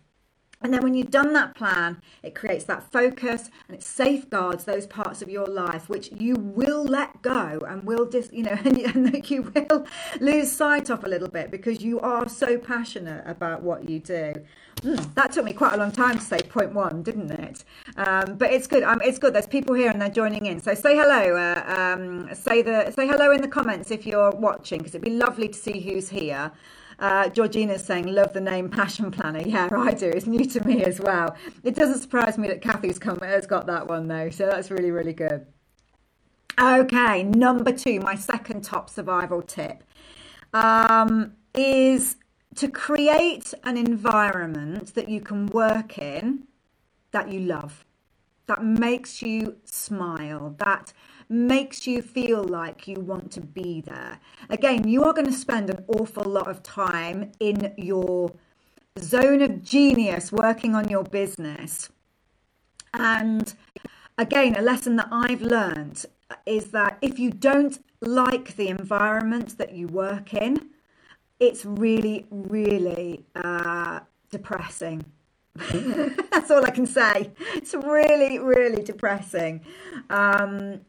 And 0.63 0.73
then 0.73 0.83
when 0.83 0.93
you've 0.93 1.09
done 1.09 1.33
that 1.33 1.55
plan, 1.55 2.01
it 2.21 2.35
creates 2.35 2.65
that 2.65 2.91
focus 2.91 3.49
and 3.67 3.75
it 3.75 3.83
safeguards 3.83 4.63
those 4.63 4.85
parts 4.85 5.21
of 5.21 5.29
your 5.29 5.47
life 5.47 5.89
which 5.89 6.11
you 6.11 6.35
will 6.35 6.83
let 6.83 7.21
go 7.23 7.59
and 7.67 7.83
will 7.83 8.07
just, 8.07 8.31
you 8.31 8.43
know, 8.43 8.51
and, 8.63 8.77
and 8.77 9.29
you 9.29 9.51
will 9.55 9.87
lose 10.19 10.51
sight 10.51 10.89
of 10.89 11.03
a 11.03 11.07
little 11.07 11.29
bit 11.29 11.49
because 11.49 11.81
you 11.81 11.99
are 11.99 12.29
so 12.29 12.57
passionate 12.57 13.23
about 13.25 13.63
what 13.63 13.89
you 13.89 13.99
do. 13.99 14.33
Mm, 14.83 15.13
that 15.13 15.31
took 15.31 15.45
me 15.45 15.53
quite 15.53 15.73
a 15.73 15.77
long 15.77 15.91
time 15.91 16.17
to 16.17 16.23
say 16.23 16.39
point 16.39 16.73
one, 16.73 17.03
didn't 17.03 17.31
it? 17.31 17.63
Um, 17.97 18.35
but 18.35 18.51
it's 18.51 18.67
good. 18.67 18.83
Um, 18.83 19.01
it's 19.03 19.19
good. 19.19 19.33
There's 19.33 19.47
people 19.47 19.75
here 19.75 19.91
and 19.91 20.01
they're 20.01 20.09
joining 20.09 20.47
in. 20.47 20.59
So 20.59 20.73
say 20.73 20.95
hello. 20.95 21.35
Uh, 21.35 21.63
um, 21.77 22.33
say 22.33 22.61
the 22.61 22.91
say 22.91 23.07
hello 23.07 23.31
in 23.31 23.41
the 23.41 23.47
comments 23.47 23.91
if 23.91 24.05
you're 24.05 24.31
watching 24.31 24.79
because 24.79 24.95
it'd 24.95 25.05
be 25.05 25.11
lovely 25.11 25.47
to 25.47 25.57
see 25.57 25.79
who's 25.79 26.09
here. 26.09 26.51
Uh, 26.99 27.27
Georgina's 27.29 27.83
saying, 27.83 28.05
love 28.05 28.31
the 28.31 28.41
name 28.41 28.69
Passion 28.69 29.09
Planner. 29.09 29.41
Yeah, 29.45 29.69
I 29.75 29.91
do. 29.91 30.07
It's 30.07 30.27
new 30.27 30.45
to 30.45 30.65
me 30.67 30.83
as 30.83 30.99
well. 30.99 31.35
It 31.63 31.75
doesn't 31.75 31.99
surprise 31.99 32.37
me 32.37 32.47
that 32.47 32.61
Kathy's 32.61 32.99
come, 32.99 33.19
has 33.21 33.47
got 33.47 33.65
that 33.65 33.87
one 33.87 34.07
though. 34.07 34.29
So 34.29 34.45
that's 34.45 34.69
really, 34.69 34.91
really 34.91 35.13
good. 35.13 35.47
Okay, 36.59 37.23
number 37.23 37.71
two, 37.71 37.99
my 38.01 38.13
second 38.13 38.63
top 38.63 38.87
survival 38.89 39.41
tip 39.41 39.83
um, 40.53 41.33
is 41.55 42.17
to 42.61 42.67
create 42.67 43.55
an 43.63 43.75
environment 43.75 44.93
that 44.93 45.09
you 45.09 45.19
can 45.19 45.47
work 45.47 45.97
in 45.97 46.45
that 47.09 47.31
you 47.31 47.39
love, 47.39 47.83
that 48.45 48.63
makes 48.63 49.23
you 49.23 49.55
smile, 49.63 50.53
that 50.59 50.93
makes 51.27 51.87
you 51.87 52.03
feel 52.03 52.43
like 52.43 52.87
you 52.87 52.99
want 52.99 53.31
to 53.31 53.41
be 53.41 53.81
there. 53.81 54.19
Again, 54.51 54.87
you 54.87 55.03
are 55.05 55.11
going 55.11 55.25
to 55.25 55.33
spend 55.33 55.71
an 55.71 55.83
awful 55.87 56.23
lot 56.23 56.47
of 56.47 56.61
time 56.61 57.31
in 57.39 57.73
your 57.77 58.31
zone 58.99 59.41
of 59.41 59.63
genius 59.63 60.31
working 60.31 60.75
on 60.75 60.87
your 60.87 61.03
business. 61.03 61.89
And 62.93 63.51
again, 64.19 64.55
a 64.55 64.61
lesson 64.61 64.97
that 64.97 65.09
I've 65.11 65.41
learned 65.41 66.05
is 66.45 66.65
that 66.67 66.99
if 67.01 67.17
you 67.17 67.31
don't 67.31 67.83
like 68.01 68.55
the 68.55 68.67
environment 68.67 69.57
that 69.57 69.73
you 69.73 69.87
work 69.87 70.35
in, 70.35 70.69
it's 71.41 71.65
really, 71.65 72.25
really 72.29 73.25
uh, 73.35 74.01
depressing. 74.29 75.03
That's 76.31 76.51
all 76.51 76.63
I 76.63 76.69
can 76.69 76.85
say. 76.85 77.31
It's 77.55 77.73
really, 77.73 78.37
really 78.37 78.83
depressing. 78.83 79.61
Um, 80.11 80.81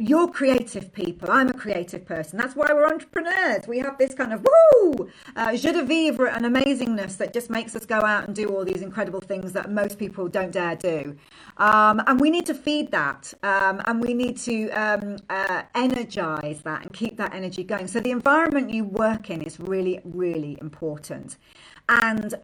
you're 0.00 0.28
creative 0.28 0.92
people. 0.92 1.30
I'm 1.30 1.50
a 1.50 1.52
creative 1.52 2.06
person. 2.06 2.38
That's 2.38 2.56
why 2.56 2.68
we're 2.72 2.86
entrepreneurs. 2.86 3.68
We 3.68 3.78
have 3.80 3.98
this 3.98 4.14
kind 4.14 4.32
of 4.32 4.44
woo, 4.44 5.10
uh, 5.36 5.54
joie 5.56 5.72
de 5.72 5.82
vivre 5.82 6.26
and 6.26 6.46
amazingness 6.46 7.18
that 7.18 7.34
just 7.34 7.50
makes 7.50 7.76
us 7.76 7.84
go 7.84 8.00
out 8.00 8.26
and 8.26 8.34
do 8.34 8.48
all 8.48 8.64
these 8.64 8.80
incredible 8.80 9.20
things 9.20 9.52
that 9.52 9.70
most 9.70 9.98
people 9.98 10.26
don't 10.26 10.52
dare 10.52 10.76
do. 10.76 11.16
Um, 11.58 12.02
and 12.06 12.18
we 12.18 12.30
need 12.30 12.46
to 12.46 12.54
feed 12.54 12.90
that, 12.92 13.34
um, 13.42 13.82
and 13.84 14.00
we 14.00 14.14
need 14.14 14.38
to 14.38 14.70
um, 14.70 15.16
uh, 15.28 15.62
energize 15.74 16.62
that 16.62 16.82
and 16.82 16.92
keep 16.94 17.18
that 17.18 17.34
energy 17.34 17.62
going. 17.62 17.86
So 17.86 18.00
the 18.00 18.10
environment 18.10 18.70
you 18.70 18.84
work 18.84 19.28
in 19.28 19.42
is 19.42 19.60
really, 19.60 20.00
really 20.04 20.56
important. 20.62 21.36
And 21.90 22.34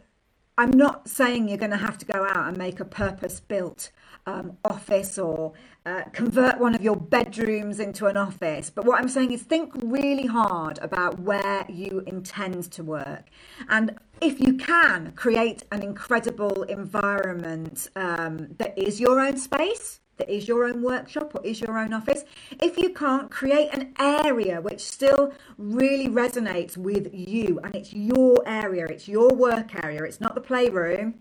I'm 0.58 0.70
not 0.70 1.08
saying 1.08 1.48
you're 1.48 1.58
going 1.58 1.70
to 1.70 1.76
have 1.76 1.98
to 1.98 2.06
go 2.06 2.24
out 2.24 2.48
and 2.48 2.56
make 2.56 2.80
a 2.80 2.84
purpose 2.84 3.40
built 3.40 3.90
um, 4.26 4.56
office 4.64 5.18
or 5.18 5.52
uh, 5.86 6.02
convert 6.12 6.58
one 6.58 6.74
of 6.74 6.82
your 6.82 6.96
bedrooms 6.96 7.80
into 7.80 8.06
an 8.06 8.16
office. 8.16 8.70
But 8.70 8.84
what 8.84 9.00
I'm 9.00 9.08
saying 9.08 9.32
is 9.32 9.42
think 9.42 9.72
really 9.82 10.26
hard 10.26 10.78
about 10.82 11.20
where 11.20 11.64
you 11.68 12.02
intend 12.06 12.70
to 12.72 12.82
work. 12.82 13.26
And 13.68 13.98
if 14.20 14.40
you 14.40 14.54
can, 14.54 15.12
create 15.12 15.64
an 15.70 15.82
incredible 15.82 16.64
environment 16.64 17.88
um, 17.96 18.48
that 18.58 18.76
is 18.76 19.00
your 19.00 19.20
own 19.20 19.36
space 19.36 20.00
that 20.18 20.30
is 20.30 20.48
your 20.48 20.64
own 20.64 20.82
workshop 20.82 21.34
or 21.34 21.44
is 21.44 21.60
your 21.60 21.78
own 21.78 21.92
office. 21.92 22.24
If 22.62 22.78
you 22.78 22.90
can't, 22.94 23.30
create 23.30 23.68
an 23.72 23.94
area 23.98 24.60
which 24.60 24.80
still 24.80 25.32
really 25.58 26.08
resonates 26.08 26.76
with 26.76 27.10
you 27.12 27.60
and 27.62 27.74
it's 27.74 27.92
your 27.92 28.42
area, 28.46 28.86
it's 28.86 29.08
your 29.08 29.34
work 29.34 29.74
area, 29.84 30.02
it's 30.04 30.20
not 30.20 30.34
the 30.34 30.40
playroom, 30.40 31.14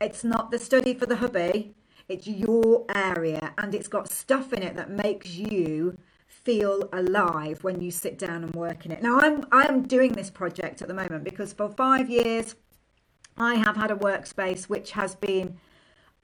it's 0.00 0.24
not 0.24 0.50
the 0.50 0.58
study 0.58 0.94
for 0.94 1.06
the 1.06 1.16
hubby, 1.16 1.74
it's 2.08 2.26
your 2.26 2.84
area 2.94 3.52
and 3.58 3.74
it's 3.74 3.88
got 3.88 4.08
stuff 4.08 4.52
in 4.52 4.62
it 4.62 4.76
that 4.76 4.90
makes 4.90 5.30
you 5.30 5.98
feel 6.26 6.88
alive 6.92 7.64
when 7.64 7.80
you 7.80 7.90
sit 7.90 8.18
down 8.18 8.44
and 8.44 8.54
work 8.54 8.86
in 8.86 8.92
it. 8.92 9.02
Now 9.02 9.18
I'm 9.18 9.44
I'm 9.50 9.82
doing 9.82 10.12
this 10.12 10.30
project 10.30 10.82
at 10.82 10.88
the 10.88 10.94
moment 10.94 11.24
because 11.24 11.52
for 11.52 11.68
5 11.68 12.08
years 12.08 12.54
I 13.36 13.56
have 13.56 13.76
had 13.76 13.90
a 13.90 13.96
workspace 13.96 14.64
which 14.64 14.92
has 14.92 15.14
been 15.14 15.58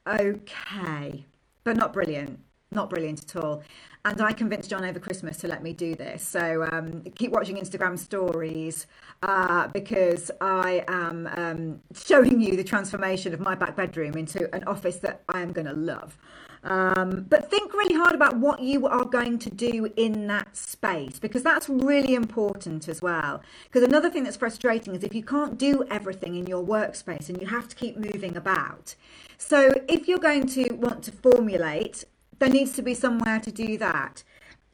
okay, 0.06 1.26
but 1.64 1.76
not 1.76 1.92
brilliant 1.92 2.38
not 2.72 2.90
brilliant 2.90 3.22
at 3.22 3.36
all. 3.42 3.62
And 4.04 4.20
I 4.20 4.32
convinced 4.32 4.68
John 4.68 4.84
over 4.84 4.98
Christmas 4.98 5.36
to 5.38 5.48
let 5.48 5.62
me 5.62 5.72
do 5.72 5.94
this. 5.94 6.26
So 6.26 6.68
um, 6.72 7.02
keep 7.14 7.30
watching 7.30 7.56
Instagram 7.56 7.96
stories 7.96 8.88
uh, 9.22 9.68
because 9.68 10.28
I 10.40 10.84
am 10.88 11.28
um, 11.36 11.80
showing 11.94 12.40
you 12.40 12.56
the 12.56 12.64
transformation 12.64 13.32
of 13.32 13.38
my 13.38 13.54
back 13.54 13.76
bedroom 13.76 14.14
into 14.14 14.52
an 14.52 14.64
office 14.64 14.96
that 14.98 15.22
I 15.28 15.40
am 15.40 15.52
going 15.52 15.68
to 15.68 15.72
love. 15.72 16.18
Um, 16.64 17.26
but 17.28 17.50
think 17.50 17.74
really 17.74 17.94
hard 17.94 18.14
about 18.14 18.38
what 18.38 18.60
you 18.60 18.86
are 18.86 19.04
going 19.04 19.38
to 19.40 19.50
do 19.50 19.92
in 19.96 20.26
that 20.28 20.56
space 20.56 21.18
because 21.18 21.42
that's 21.42 21.68
really 21.68 22.14
important 22.14 22.88
as 22.88 23.02
well. 23.02 23.42
Because 23.64 23.82
another 23.82 24.10
thing 24.10 24.24
that's 24.24 24.36
frustrating 24.36 24.94
is 24.94 25.02
if 25.02 25.14
you 25.14 25.24
can't 25.24 25.58
do 25.58 25.84
everything 25.90 26.36
in 26.36 26.46
your 26.46 26.64
workspace 26.64 27.28
and 27.28 27.40
you 27.40 27.48
have 27.48 27.68
to 27.68 27.76
keep 27.76 27.96
moving 27.96 28.36
about. 28.36 28.94
So 29.38 29.72
if 29.88 30.06
you're 30.06 30.18
going 30.18 30.46
to 30.48 30.74
want 30.74 31.02
to 31.04 31.12
formulate 31.12 32.04
there 32.42 32.50
needs 32.50 32.72
to 32.72 32.82
be 32.82 32.92
somewhere 32.92 33.38
to 33.38 33.52
do 33.52 33.78
that. 33.78 34.24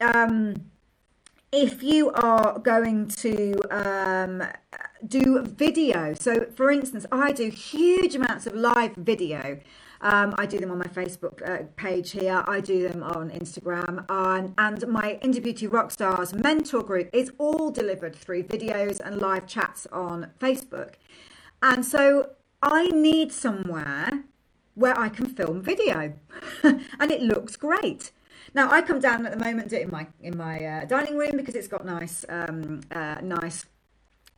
Um, 0.00 0.70
if 1.52 1.82
you 1.82 2.10
are 2.12 2.58
going 2.58 3.08
to 3.08 3.54
um, 3.70 4.42
do 5.06 5.42
video, 5.42 6.14
so 6.14 6.46
for 6.56 6.70
instance, 6.70 7.04
I 7.12 7.32
do 7.32 7.50
huge 7.50 8.14
amounts 8.14 8.46
of 8.46 8.54
live 8.54 8.94
video. 8.96 9.60
Um, 10.00 10.34
I 10.38 10.46
do 10.46 10.58
them 10.58 10.70
on 10.70 10.78
my 10.78 10.86
Facebook 10.86 11.46
uh, 11.46 11.64
page 11.76 12.12
here. 12.12 12.42
I 12.46 12.60
do 12.60 12.88
them 12.88 13.02
on 13.02 13.30
Instagram, 13.30 14.06
and, 14.08 14.54
and 14.56 14.88
my 14.88 15.18
Indie 15.22 15.42
Beauty 15.42 15.68
Rockstars 15.68 16.32
mentor 16.32 16.82
group 16.82 17.10
is 17.12 17.32
all 17.36 17.70
delivered 17.70 18.16
through 18.16 18.44
videos 18.44 18.98
and 18.98 19.20
live 19.20 19.46
chats 19.46 19.86
on 19.92 20.30
Facebook. 20.40 20.94
And 21.62 21.84
so 21.84 22.30
I 22.62 22.86
need 22.86 23.30
somewhere 23.30 24.24
where 24.78 24.98
I 24.98 25.08
can 25.08 25.26
film 25.26 25.60
video, 25.60 26.14
and 26.62 27.10
it 27.10 27.22
looks 27.22 27.56
great. 27.56 28.12
Now 28.54 28.70
I 28.70 28.80
come 28.80 29.00
down 29.00 29.26
at 29.26 29.32
the 29.36 29.44
moment 29.44 29.70
do 29.70 29.76
it 29.76 29.82
in 29.82 29.90
my 29.90 30.06
in 30.22 30.36
my 30.36 30.64
uh, 30.64 30.84
dining 30.84 31.16
room 31.16 31.36
because 31.36 31.54
it's 31.54 31.68
got 31.68 31.84
nice 31.84 32.24
um, 32.28 32.80
uh, 32.92 33.16
nice 33.22 33.66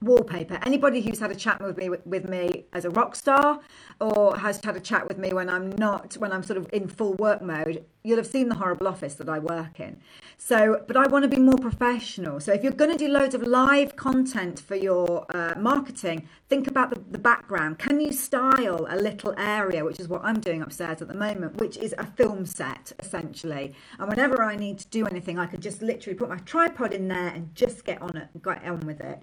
wallpaper. 0.02 0.59
Anybody 0.64 1.00
who's 1.00 1.19
had 1.19 1.30
a 1.30 1.35
chat 1.35 1.61
with 1.61 1.76
me 1.76 1.88
with 1.88 2.28
me 2.28 2.64
as 2.73 2.85
a 2.85 2.90
rock 2.90 3.16
star, 3.16 3.61
or 4.00 4.37
has 4.37 4.61
had 4.64 4.76
a 4.76 4.80
chat 4.80 5.09
with 5.09 5.19
me 5.19 5.33
when 5.33 5.49
I'm 5.49 5.71
not 5.73 6.14
when 6.14 6.33
I'm 6.33 6.42
sort 6.42 6.57
of 6.57 6.69
in 6.73 6.88
full 6.88 7.14
work 7.14 7.42
mode, 7.42 7.85
you'll 8.02 8.16
have 8.16 8.26
seen 8.26 8.49
the 8.49 8.54
horrible 8.54 8.88
office 8.88 9.14
that 9.14 9.28
I 9.28 9.38
work 9.38 9.80
in. 9.80 10.00
So, 10.38 10.85
but 10.87 10.97
I 10.97 11.07
want 11.07 11.25
to 11.25 11.28
be 11.28 11.40
more 11.40 11.59
professional. 11.59 12.40
So, 12.40 12.52
if 12.52 12.62
you're 12.62 12.73
going 12.73 12.90
to 12.90 12.99
do 12.99 13.09
loads 13.09 13.35
of 13.35 13.42
live 13.42 13.97
content 13.97 14.61
for 14.61 14.75
your 14.75 15.26
uh, 15.35 15.54
marketing, 15.59 16.28
think 16.49 16.66
about 16.66 16.90
the, 16.90 17.00
the 17.11 17.19
background. 17.19 17.78
Can 17.78 18.00
you 18.00 18.13
style 18.13 18.86
a 18.89 18.97
little 18.97 19.34
area, 19.36 19.84
which 19.84 20.00
is 20.00 20.08
what 20.08 20.23
I'm 20.25 20.41
doing 20.41 20.63
upstairs 20.63 21.02
at 21.02 21.08
the 21.08 21.15
moment, 21.15 21.56
which 21.56 21.76
is 21.76 21.95
a 21.99 22.04
film 22.04 22.47
set 22.47 22.93
essentially. 22.99 23.75
And 23.99 24.08
whenever 24.08 24.43
I 24.43 24.56
need 24.56 24.78
to 24.78 24.89
do 24.89 25.06
anything, 25.06 25.39
I 25.39 25.47
can 25.47 25.60
just 25.60 25.82
literally 25.82 26.19
put 26.19 26.28
my 26.28 26.39
tripod 26.39 26.93
in 26.93 27.08
there 27.08 27.28
and 27.28 27.54
just 27.54 27.84
get 27.84 28.00
on 28.02 28.17
it, 28.17 28.28
get 28.43 28.65
on 28.65 28.80
with 28.80 29.00
it. 29.00 29.23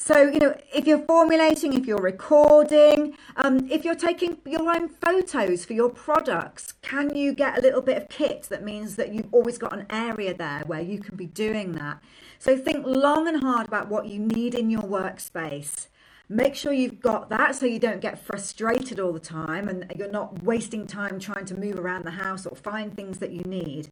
So, 0.00 0.22
you 0.22 0.38
know, 0.38 0.56
if 0.72 0.86
you're 0.86 1.04
formulating, 1.06 1.72
if 1.72 1.84
you're 1.84 2.00
recording, 2.00 3.16
um, 3.34 3.68
if 3.68 3.84
you're 3.84 3.96
taking 3.96 4.38
your 4.46 4.70
own 4.70 4.88
photos 4.88 5.64
for 5.64 5.72
your 5.72 5.90
products, 5.90 6.74
can 6.82 7.16
you 7.16 7.34
get 7.34 7.58
a 7.58 7.60
little 7.60 7.82
bit 7.82 7.96
of 7.96 8.08
kit 8.08 8.44
that 8.44 8.62
means 8.62 8.94
that 8.94 9.12
you've 9.12 9.34
always 9.34 9.58
got 9.58 9.72
an 9.72 9.86
area 9.90 10.32
there 10.32 10.62
where 10.66 10.80
you 10.80 11.00
can 11.00 11.16
be 11.16 11.26
doing 11.26 11.72
that? 11.72 12.00
So, 12.38 12.56
think 12.56 12.86
long 12.86 13.26
and 13.26 13.42
hard 13.42 13.66
about 13.66 13.88
what 13.88 14.06
you 14.06 14.20
need 14.20 14.54
in 14.54 14.70
your 14.70 14.82
workspace. 14.82 15.88
Make 16.28 16.54
sure 16.54 16.72
you've 16.72 17.00
got 17.00 17.28
that 17.30 17.56
so 17.56 17.66
you 17.66 17.80
don't 17.80 18.00
get 18.00 18.24
frustrated 18.24 19.00
all 19.00 19.12
the 19.12 19.18
time 19.18 19.68
and 19.68 19.92
you're 19.96 20.12
not 20.12 20.44
wasting 20.44 20.86
time 20.86 21.18
trying 21.18 21.46
to 21.46 21.58
move 21.58 21.76
around 21.76 22.04
the 22.04 22.12
house 22.12 22.46
or 22.46 22.54
find 22.54 22.94
things 22.94 23.18
that 23.18 23.32
you 23.32 23.42
need 23.42 23.90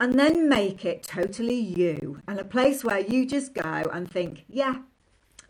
and 0.00 0.18
then 0.18 0.48
make 0.48 0.84
it 0.84 1.02
totally 1.02 1.60
you 1.60 2.22
and 2.26 2.38
a 2.38 2.44
place 2.44 2.82
where 2.82 3.00
you 3.00 3.26
just 3.26 3.52
go 3.52 3.82
and 3.92 4.10
think, 4.10 4.44
yeah, 4.48 4.76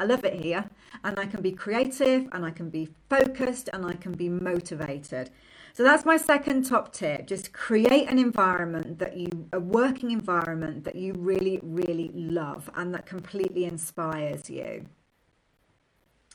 I 0.03 0.05
love 0.05 0.25
it 0.25 0.43
here, 0.43 0.69
and 1.05 1.17
I 1.17 1.27
can 1.27 1.43
be 1.43 1.53
creative, 1.53 2.29
and 2.33 2.45
I 2.45 2.51
can 2.51 2.71
be 2.71 2.89
focused, 3.09 3.71
and 3.73 3.87
I 3.87 3.93
can 3.93 4.11
be 4.11 4.29
motivated. 4.29 5.31
So 5.75 5.85
that's 5.85 6.05
my 6.05 6.17
second 6.17 6.65
top 6.65 6.93
tip. 6.93 7.29
Just 7.29 7.53
create 7.53 8.09
an 8.09 8.19
environment 8.19 8.99
that 8.99 9.17
you, 9.17 9.29
a 9.53 9.61
working 9.61 10.11
environment 10.11 10.83
that 10.83 10.97
you 10.97 11.13
really, 11.13 11.61
really 11.63 12.11
love 12.15 12.69
and 12.75 12.93
that 12.95 13.07
completely 13.07 13.65
inspires 13.65 14.51
you. 14.51 14.87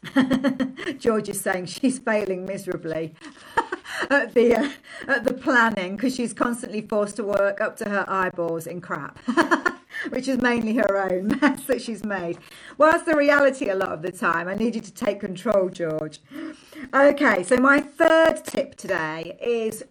George 0.98 1.30
is 1.30 1.42
saying 1.42 1.66
she's 1.66 2.00
failing 2.00 2.46
miserably 2.46 3.16
at 4.10 4.34
the 4.34 4.56
uh, 4.56 4.70
at 5.08 5.24
the 5.24 5.34
planning 5.34 5.96
because 5.96 6.16
she's 6.16 6.34
constantly 6.34 6.82
forced 6.82 7.16
to 7.16 7.24
work 7.24 7.60
up 7.62 7.76
to 7.78 7.90
her 7.90 8.06
eyeballs 8.08 8.68
in 8.68 8.82
crap. 8.82 9.20
which 10.10 10.28
is 10.28 10.40
mainly 10.40 10.76
her 10.76 11.12
own 11.12 11.40
mess 11.42 11.64
that 11.64 11.82
she's 11.82 12.04
made. 12.04 12.38
Well, 12.78 12.92
that's 12.92 13.04
the 13.04 13.18
reality 13.18 13.70
a 13.70 13.76
lot 13.76 13.90
of 13.90 14.04
the 14.04 14.12
time. 14.12 14.48
I 14.48 14.54
need 14.54 14.76
you 14.76 14.82
to 14.82 14.94
take 14.94 15.20
control, 15.20 15.70
George. 15.70 16.20
Okay, 16.94 17.44
so 17.44 17.58
my 17.58 17.80
third 17.80 18.44
tip 18.44 18.76
today 18.76 19.38
is 19.42 19.84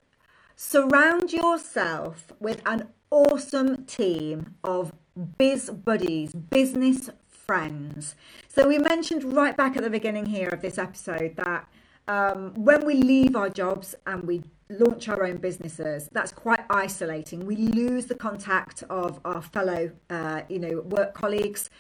surround 0.55 1.33
yourself 1.33 2.33
with 2.39 2.63
an 2.67 2.89
awesome 3.11 3.85
team 3.85 4.55
of 4.63 4.93
biz 5.39 5.71
buddies, 5.71 6.33
business 6.33 7.11
friends. 7.47 8.15
So 8.49 8.67
we 8.67 8.79
mentioned 8.79 9.25
right 9.25 9.57
back 9.57 9.77
at 9.77 9.83
the 9.83 9.91
beginning 9.91 10.27
here 10.27 10.49
of 10.49 10.63
this 10.63 10.79
episode 10.79 11.37
that 11.37 11.69
um, 12.09 12.53
when 12.55 12.85
we 12.85 12.95
leave 12.95 13.37
our 13.37 13.49
jobs 13.49 13.95
and 14.07 14.25
we 14.25 14.43
launch 14.69 15.09
our 15.09 15.25
own 15.25 15.37
businesses, 15.37 16.09
that's 16.13 16.33
quite 16.33 16.65
isolating. 16.71 17.47
We 17.47 17.57
lose 17.57 18.07
the 18.07 18.15
contact 18.15 18.83
of 18.91 19.21
our 19.25 19.43
fellow, 19.43 19.93
uh, 20.11 20.43
you 20.49 20.59
know, 20.59 20.81
work 20.81 21.15
colleagues. 21.15 21.71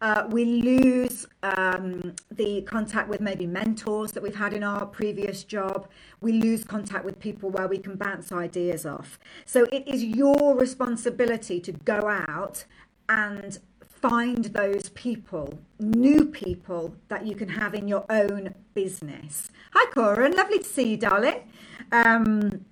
Uh, 0.00 0.26
we 0.28 0.44
lose 0.44 1.24
um, 1.42 2.14
the 2.30 2.60
contact 2.62 3.08
with 3.08 3.20
maybe 3.22 3.46
mentors 3.46 4.12
that 4.12 4.22
we've 4.22 4.34
had 4.34 4.52
in 4.52 4.62
our 4.62 4.84
previous 4.84 5.44
job. 5.44 5.88
We 6.20 6.32
lose 6.32 6.64
contact 6.64 7.04
with 7.04 7.18
people 7.18 7.48
where 7.48 7.68
we 7.68 7.78
can 7.78 7.96
bounce 7.96 8.30
ideas 8.30 8.84
off. 8.84 9.18
So 9.46 9.64
it 9.72 9.88
is 9.88 10.04
your 10.04 10.54
responsibility 10.54 11.60
to 11.60 11.72
go 11.72 12.08
out 12.28 12.64
and 13.08 13.58
find 14.08 14.44
those 14.44 14.90
people, 14.90 15.58
new 15.78 16.26
people 16.26 16.94
that 17.08 17.24
you 17.24 17.34
can 17.34 17.48
have 17.48 17.74
in 17.74 17.88
your 17.88 18.04
own 18.10 18.54
business. 18.74 19.50
Hi, 19.72 19.90
Cora, 19.92 20.26
and 20.26 20.34
lovely 20.34 20.58
to 20.58 20.64
see 20.64 20.90
you, 20.90 20.96
darling. 20.98 21.48
Um, 21.90 22.66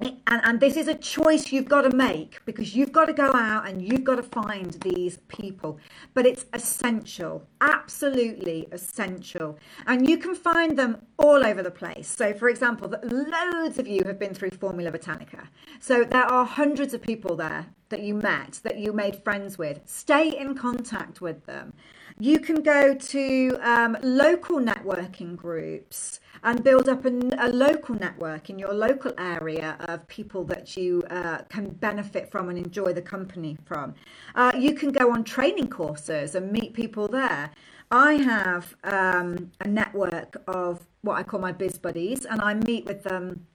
and, 0.00 0.20
and 0.26 0.60
this 0.60 0.76
is 0.76 0.86
a 0.86 0.94
choice 0.94 1.50
you've 1.50 1.68
got 1.68 1.82
to 1.82 1.96
make 1.96 2.44
because 2.44 2.74
you've 2.74 2.92
got 2.92 3.06
to 3.06 3.12
go 3.12 3.32
out 3.34 3.68
and 3.68 3.82
you've 3.82 4.04
got 4.04 4.16
to 4.16 4.22
find 4.22 4.72
these 4.74 5.18
people. 5.28 5.78
But 6.14 6.26
it's 6.26 6.46
essential, 6.52 7.46
absolutely 7.60 8.68
essential. 8.70 9.58
And 9.86 10.08
you 10.08 10.18
can 10.18 10.34
find 10.34 10.78
them 10.78 10.98
all 11.18 11.44
over 11.44 11.62
the 11.62 11.70
place. 11.70 12.08
So, 12.08 12.32
for 12.32 12.48
example, 12.48 12.94
loads 13.02 13.78
of 13.78 13.88
you 13.88 14.02
have 14.06 14.18
been 14.18 14.34
through 14.34 14.50
Formula 14.50 14.92
Botanica. 14.92 15.48
So, 15.80 16.04
there 16.04 16.24
are 16.24 16.44
hundreds 16.44 16.94
of 16.94 17.02
people 17.02 17.34
there 17.34 17.66
that 17.88 18.00
you 18.00 18.14
met, 18.14 18.60
that 18.62 18.78
you 18.78 18.92
made 18.92 19.16
friends 19.24 19.58
with, 19.58 19.80
stay 19.86 20.38
in 20.38 20.54
contact 20.54 21.20
with 21.20 21.44
them. 21.46 21.72
You 22.20 22.40
can 22.40 22.62
go 22.62 22.94
to 22.94 23.58
um, 23.62 23.96
local 24.02 24.58
networking 24.58 25.36
groups 25.36 26.18
and 26.42 26.64
build 26.64 26.88
up 26.88 27.04
a, 27.04 27.10
a, 27.38 27.48
local 27.48 27.94
network 27.94 28.50
in 28.50 28.58
your 28.58 28.72
local 28.72 29.12
area 29.18 29.76
of 29.80 30.06
people 30.08 30.42
that 30.46 30.76
you 30.76 31.04
uh, 31.10 31.42
can 31.48 31.68
benefit 31.68 32.28
from 32.28 32.48
and 32.48 32.58
enjoy 32.58 32.92
the 32.92 33.02
company 33.02 33.56
from. 33.64 33.94
Uh, 34.34 34.50
you 34.58 34.74
can 34.74 34.90
go 34.90 35.12
on 35.12 35.22
training 35.22 35.68
courses 35.68 36.34
and 36.34 36.50
meet 36.50 36.74
people 36.74 37.06
there. 37.06 37.50
I 37.92 38.14
have 38.14 38.74
um, 38.82 39.52
a 39.60 39.68
network 39.68 40.42
of 40.48 40.88
what 41.02 41.18
I 41.18 41.22
call 41.22 41.38
my 41.38 41.52
biz 41.52 41.78
buddies, 41.78 42.24
and 42.24 42.40
I 42.40 42.54
meet 42.54 42.84
with 42.84 43.04
them 43.04 43.46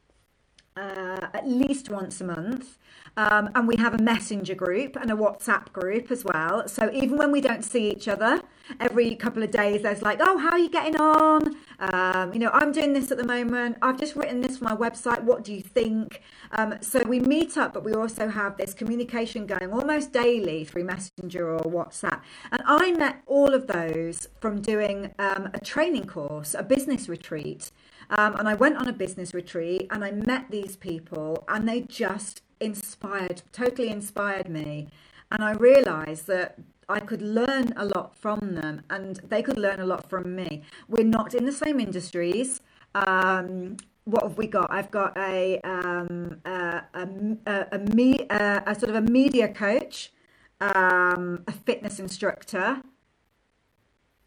uh, 0.76 1.28
at 1.34 1.48
least 1.48 1.90
once 1.90 2.22
a 2.22 2.24
month. 2.24 2.78
Um, 3.16 3.50
and 3.54 3.68
we 3.68 3.76
have 3.76 3.94
a 3.94 4.02
messenger 4.02 4.56
group 4.56 4.96
and 4.96 5.12
a 5.12 5.16
WhatsApp 5.16 5.72
group 5.72 6.10
as 6.10 6.24
well. 6.26 6.68
So 6.68 6.90
even 6.92 7.18
when 7.18 7.32
we 7.32 7.42
don't 7.42 7.64
see 7.64 7.92
each 7.92 8.08
other, 8.08 8.42
every 8.80 9.16
couple 9.16 9.44
of 9.44 9.52
days 9.52 9.82
there's 9.82 10.02
like, 10.02 10.20
oh, 10.22 10.38
how 10.38 10.52
are 10.52 10.60
you 10.60 10.70
getting 10.70 10.96
on? 10.98 11.56
Um, 11.80 12.34
you 12.34 12.40
know, 12.40 12.50
I'm 12.54 12.72
doing 12.72 12.94
this 12.94 13.12
at 13.12 13.18
the 13.18 13.26
moment. 13.26 13.78
I've 13.82 14.00
just 14.00 14.16
written 14.16 14.42
this 14.42 14.58
for 14.58 14.66
my 14.66 14.76
website. 14.76 15.24
What 15.24 15.44
do 15.44 15.54
you 15.54 15.62
think? 15.62 16.22
Um, 16.52 16.76
so 16.82 17.04
we 17.04 17.20
meet 17.20 17.58
up, 17.58 17.74
but 17.74 17.84
we 17.84 17.94
also 17.94 18.28
have 18.30 18.58
this 18.58 18.74
communication 18.74 19.46
going 19.46 19.72
almost 19.72 20.12
daily 20.12 20.66
through 20.66 20.86
Messenger 20.86 21.50
or 21.50 21.60
WhatsApp. 21.60 22.22
And 22.52 22.62
I 22.66 22.92
met 22.92 23.22
all 23.26 23.54
of 23.54 23.68
those 23.68 24.28
from 24.40 24.62
doing 24.62 25.14
um, 25.20 25.50
a 25.54 25.60
training 25.60 26.08
course, 26.08 26.54
a 26.54 26.64
business 26.64 27.10
retreat. 27.10 27.72
Um, 28.10 28.36
and 28.36 28.48
I 28.48 28.54
went 28.54 28.78
on 28.78 28.88
a 28.88 28.94
business 28.94 29.34
retreat 29.34 29.88
and 29.90 30.04
I 30.04 30.12
met 30.12 30.52
these 30.52 30.76
people, 30.76 31.44
and 31.48 31.68
they 31.68 31.82
just 31.82 32.42
inspired, 32.60 33.42
totally 33.52 33.90
inspired 33.90 34.50
me. 34.50 34.90
And 35.32 35.44
I 35.44 35.54
realized 35.54 36.28
that 36.28 36.60
I 36.90 37.00
could 37.00 37.22
learn 37.22 37.74
a 37.76 37.86
lot 37.86 38.16
from 38.16 38.56
them 38.56 38.84
and 38.90 39.18
they 39.28 39.42
could 39.42 39.58
learn 39.58 39.80
a 39.80 39.86
lot 39.86 40.10
from 40.10 40.36
me. 40.36 40.64
We're 40.88 41.06
not 41.06 41.34
in 41.34 41.46
the 41.46 41.52
same 41.52 41.80
industries. 41.80 42.62
Um, 42.96 43.78
what 44.06 44.24
have 44.24 44.38
we 44.38 44.48
got? 44.48 44.72
I've 44.72 44.92
got 44.92 45.18
a 45.18 45.60
um, 45.62 46.42
a, 46.46 46.84
a, 46.94 47.08
a, 47.48 47.68
a, 47.72 47.80
me, 47.80 48.28
a, 48.30 48.64
a, 48.66 48.76
sort 48.76 48.90
of 48.90 48.96
a 48.96 49.02
media 49.02 49.48
coach, 49.48 50.12
um, 50.60 51.44
a 51.48 51.52
fitness 51.52 52.00
instructor, 52.00 52.82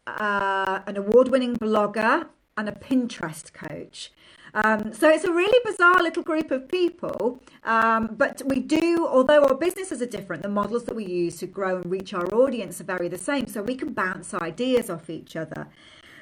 uh, 0.07 0.79
an 0.87 0.97
award-winning 0.97 1.55
blogger, 1.57 2.27
and 2.57 2.67
a 2.67 2.71
Pinterest 2.71 3.53
coach. 3.53 4.11
Um, 4.63 4.91
so 4.91 5.07
it's 5.07 5.23
a 5.23 5.31
really 5.31 5.59
bizarre 5.63 6.01
little 6.01 6.23
group 6.23 6.49
of 6.49 6.67
people. 6.67 7.39
Um, 7.63 8.15
but 8.17 8.41
we 8.47 8.59
do, 8.59 9.07
although 9.07 9.43
our 9.43 9.53
businesses 9.53 10.01
are 10.01 10.07
different, 10.07 10.41
the 10.41 10.49
models 10.49 10.85
that 10.85 10.95
we 10.95 11.05
use 11.05 11.37
to 11.37 11.47
grow 11.47 11.77
and 11.77 11.91
reach 11.91 12.11
our 12.13 12.25
audience 12.33 12.81
are 12.81 12.85
very 12.85 13.07
the 13.07 13.19
same. 13.19 13.45
So 13.45 13.61
we 13.61 13.75
can 13.75 13.93
bounce 13.93 14.33
ideas 14.33 14.89
off 14.89 15.11
each 15.11 15.35
other. 15.35 15.67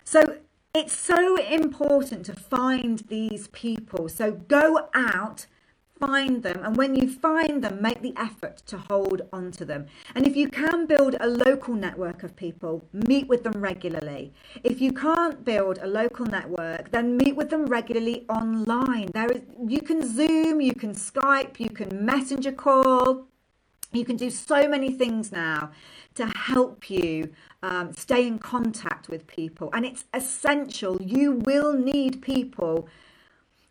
So 0.04 0.39
it's 0.74 0.93
so 0.93 1.38
important 1.38 2.26
to 2.26 2.34
find 2.34 3.00
these 3.08 3.48
people. 3.50 4.10
So 4.10 4.34
go 4.34 4.89
out 4.93 5.45
find 5.99 6.43
them 6.43 6.62
and 6.63 6.75
when 6.75 6.95
you 6.95 7.08
find 7.08 7.63
them 7.63 7.81
make 7.81 8.01
the 8.01 8.13
effort 8.17 8.58
to 8.67 8.77
hold 8.77 9.21
on 9.31 9.51
to 9.51 9.65
them. 9.65 9.86
And 10.15 10.27
if 10.27 10.36
you 10.36 10.49
can 10.49 10.86
build 10.86 11.15
a 11.19 11.27
local 11.27 11.73
network 11.73 12.23
of 12.23 12.36
people 12.36 12.88
meet 12.91 13.27
with 13.27 13.43
them 13.43 13.53
regularly. 13.55 14.34
If 14.63 14.81
you 14.81 14.91
can't 14.91 15.43
build 15.45 15.79
a 15.81 15.88
local 15.88 16.25
network 16.25 16.91
then 16.91 17.17
meet 17.17 17.36
with 17.36 17.49
them 17.49 17.65
regularly 17.65 18.25
online. 18.29 19.10
There 19.13 19.31
is 19.31 19.41
you 19.67 19.81
can 19.81 20.05
zoom 20.05 20.62
you 20.62 20.73
can 20.73 20.93
skype 20.93 21.60
you 21.60 21.69
can 21.69 22.05
messenger 22.05 22.51
call. 22.51 23.27
You 23.91 24.03
can 24.03 24.17
do 24.17 24.29
so 24.29 24.67
many 24.67 24.91
things 24.91 25.31
now 25.31 25.71
to 26.15 26.25
help 26.27 26.89
you 26.89 27.31
um, 27.63 27.93
stay 27.93 28.27
in 28.27 28.39
contact 28.39 29.08
with 29.08 29.25
people. 29.27 29.69
And 29.73 29.86
it's 29.86 30.03
essential. 30.13 31.01
You 31.01 31.34
will 31.45 31.73
need 31.73 32.21
people 32.21 32.89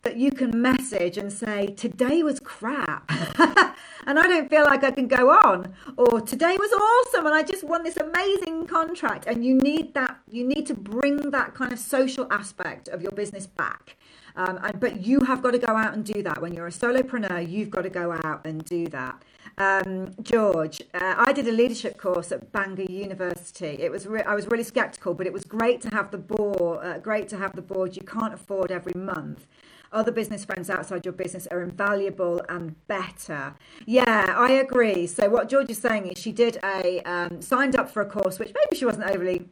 that 0.04 0.16
you 0.16 0.30
can 0.30 0.60
message 0.60 1.18
and 1.18 1.32
say, 1.32 1.66
Today 1.66 2.22
was 2.22 2.38
crap. 2.40 3.10
and 4.06 4.18
I 4.18 4.22
don't 4.22 4.48
feel 4.48 4.64
like 4.64 4.84
I 4.84 4.90
can 4.90 5.08
go 5.08 5.30
on. 5.30 5.74
Or 5.96 6.20
today 6.20 6.56
was 6.58 6.72
awesome 6.72 7.26
and 7.26 7.34
I 7.34 7.42
just 7.42 7.64
won 7.64 7.82
this 7.82 7.96
amazing 7.96 8.66
contract. 8.66 9.26
And 9.26 9.44
you 9.44 9.54
need 9.54 9.94
that, 9.94 10.18
you 10.30 10.46
need 10.46 10.66
to 10.66 10.74
bring 10.74 11.30
that 11.30 11.54
kind 11.54 11.72
of 11.72 11.78
social 11.78 12.26
aspect 12.30 12.88
of 12.88 13.02
your 13.02 13.12
business 13.12 13.46
back. 13.46 13.96
Um, 14.36 14.58
and, 14.62 14.80
but 14.80 15.04
you 15.06 15.20
have 15.20 15.42
got 15.42 15.52
to 15.52 15.58
go 15.58 15.74
out 15.76 15.94
and 15.94 16.04
do 16.04 16.22
that. 16.22 16.40
When 16.42 16.54
you're 16.54 16.66
a 16.66 16.70
solopreneur, 16.70 17.48
you've 17.48 17.70
got 17.70 17.82
to 17.82 17.90
go 17.90 18.12
out 18.24 18.44
and 18.44 18.64
do 18.64 18.86
that. 18.88 19.22
Um, 19.56 20.10
George, 20.20 20.82
uh, 20.94 21.14
I 21.16 21.32
did 21.32 21.46
a 21.46 21.52
leadership 21.52 21.96
course 21.96 22.32
at 22.32 22.50
Bangor 22.50 22.90
University. 22.90 23.76
It 23.80 23.92
was 23.92 24.04
re- 24.06 24.24
I 24.24 24.34
was 24.34 24.48
really 24.48 24.64
skeptical, 24.64 25.14
but 25.14 25.28
it 25.28 25.32
was 25.32 25.44
great 25.44 25.80
to 25.82 25.90
have 25.90 26.10
the 26.10 26.18
board. 26.18 26.84
Uh, 26.84 26.98
great 26.98 27.28
to 27.28 27.36
have 27.36 27.54
the 27.54 27.62
board. 27.62 27.96
You 27.96 28.02
can't 28.02 28.34
afford 28.34 28.72
every 28.72 28.94
month 28.96 29.46
other 29.94 30.12
business 30.12 30.44
friends 30.44 30.68
outside 30.68 31.04
your 31.04 31.12
business 31.12 31.46
are 31.50 31.62
invaluable 31.62 32.42
and 32.48 32.74
better. 32.87 33.54
Yeah, 33.87 34.35
I 34.37 34.52
agree. 34.52 35.07
So 35.07 35.28
what 35.30 35.48
George 35.48 35.70
is 35.70 35.78
saying 35.78 36.09
is 36.09 36.18
she 36.18 36.33
did 36.33 36.59
a 36.64 37.00
um, 37.02 37.40
signed 37.40 37.76
up 37.76 37.88
for 37.90 38.02
a 38.02 38.07
course 38.07 38.38
which 38.38 38.52
maybe 38.54 38.76
she 38.76 38.85
wasn't 38.85 39.09
overly 39.11 39.48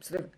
sort 0.00 0.20
of 0.20 0.30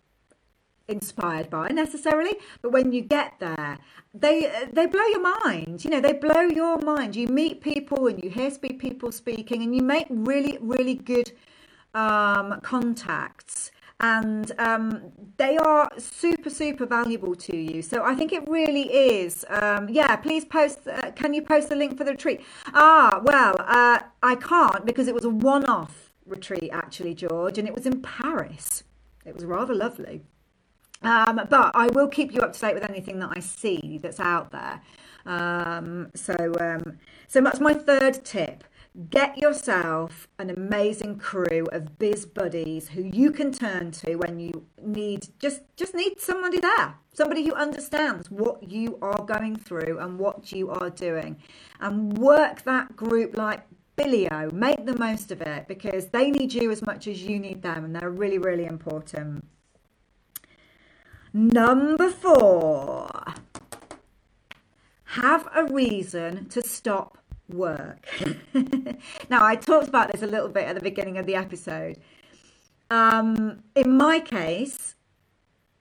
inspired 0.87 1.49
by 1.49 1.69
necessarily 1.69 2.33
but 2.61 2.71
when 2.71 2.91
you 2.91 3.01
get 3.01 3.33
there 3.39 3.77
they 4.13 4.51
they 4.73 4.85
blow 4.85 5.05
your 5.05 5.21
mind 5.21 5.85
you 5.85 5.89
know 5.89 6.01
they 6.01 6.11
blow 6.11 6.41
your 6.41 6.77
mind 6.79 7.15
you 7.15 7.27
meet 7.27 7.61
people 7.61 8.07
and 8.07 8.21
you 8.21 8.29
hear 8.29 8.51
speak 8.51 8.77
people 8.77 9.11
speaking 9.11 9.61
and 9.63 9.73
you 9.73 9.81
make 9.81 10.05
really 10.09 10.57
really 10.59 10.95
good 10.95 11.31
um, 11.93 12.59
contacts 12.61 13.71
and 14.01 14.51
um, 14.57 15.11
they 15.37 15.57
are 15.57 15.89
super 15.97 16.49
super 16.49 16.85
valuable 16.85 17.35
to 17.35 17.55
you. 17.55 17.81
So 17.81 18.03
i 18.03 18.15
think 18.15 18.33
it 18.33 18.47
really 18.47 18.91
is 18.93 19.45
um, 19.49 19.87
yeah 19.89 20.15
please 20.15 20.43
post 20.43 20.87
uh, 20.87 21.11
can 21.11 21.33
you 21.33 21.41
post 21.41 21.69
the 21.69 21.75
link 21.75 21.97
for 21.97 22.03
the 22.03 22.11
retreat? 22.11 22.41
Ah 22.73 23.21
well 23.23 23.55
uh, 23.59 23.99
i 24.23 24.35
can't 24.35 24.85
because 24.85 25.07
it 25.07 25.13
was 25.13 25.23
a 25.23 25.29
one-off 25.29 26.11
retreat 26.25 26.69
actually 26.73 27.13
george 27.13 27.57
and 27.57 27.67
it 27.67 27.73
was 27.73 27.85
in 27.85 28.01
paris. 28.01 28.83
It 29.25 29.35
was 29.35 29.45
rather 29.45 29.75
lovely. 29.75 30.21
Um, 31.03 31.41
but 31.49 31.71
i 31.75 31.87
will 31.87 32.07
keep 32.07 32.33
you 32.33 32.41
up 32.41 32.53
to 32.53 32.59
date 32.59 32.73
with 32.73 32.89
anything 32.89 33.19
that 33.19 33.31
i 33.35 33.39
see 33.39 33.99
that's 34.01 34.19
out 34.19 34.51
there. 34.51 34.81
Um, 35.23 36.09
so 36.15 36.35
um, 36.59 36.97
so 37.27 37.41
that's 37.41 37.59
my 37.59 37.73
third 37.73 38.25
tip 38.25 38.63
Get 39.09 39.37
yourself 39.37 40.27
an 40.37 40.49
amazing 40.49 41.17
crew 41.17 41.65
of 41.71 41.97
biz 41.97 42.25
buddies 42.25 42.89
who 42.89 43.03
you 43.03 43.31
can 43.31 43.53
turn 43.53 43.91
to 43.91 44.17
when 44.17 44.37
you 44.37 44.65
need 44.83 45.29
just 45.39 45.61
just 45.77 45.95
need 45.95 46.19
somebody 46.19 46.59
there, 46.59 46.95
somebody 47.13 47.45
who 47.45 47.53
understands 47.53 48.29
what 48.29 48.69
you 48.69 48.99
are 49.01 49.23
going 49.23 49.55
through 49.55 49.97
and 49.99 50.19
what 50.19 50.51
you 50.51 50.69
are 50.71 50.89
doing, 50.89 51.37
and 51.79 52.17
work 52.17 52.63
that 52.63 52.97
group 52.97 53.37
like 53.37 53.61
Billio. 53.97 54.51
Make 54.51 54.85
the 54.85 54.97
most 54.97 55.31
of 55.31 55.41
it 55.41 55.69
because 55.69 56.07
they 56.07 56.29
need 56.29 56.53
you 56.53 56.69
as 56.69 56.81
much 56.81 57.07
as 57.07 57.23
you 57.23 57.39
need 57.39 57.61
them, 57.61 57.85
and 57.85 57.95
they're 57.95 58.09
really 58.09 58.39
really 58.39 58.65
important. 58.65 59.47
Number 61.31 62.09
four. 62.09 63.09
Have 65.15 65.47
a 65.53 65.65
reason 65.65 66.47
to 66.49 66.61
stop 66.61 67.20
work. 67.53 68.07
now, 69.29 69.43
I 69.43 69.55
talked 69.55 69.87
about 69.87 70.11
this 70.11 70.21
a 70.21 70.27
little 70.27 70.49
bit 70.49 70.65
at 70.67 70.75
the 70.75 70.81
beginning 70.81 71.17
of 71.17 71.25
the 71.25 71.35
episode. 71.35 71.97
Um, 72.89 73.63
in 73.75 73.97
my 73.97 74.19
case, 74.19 74.95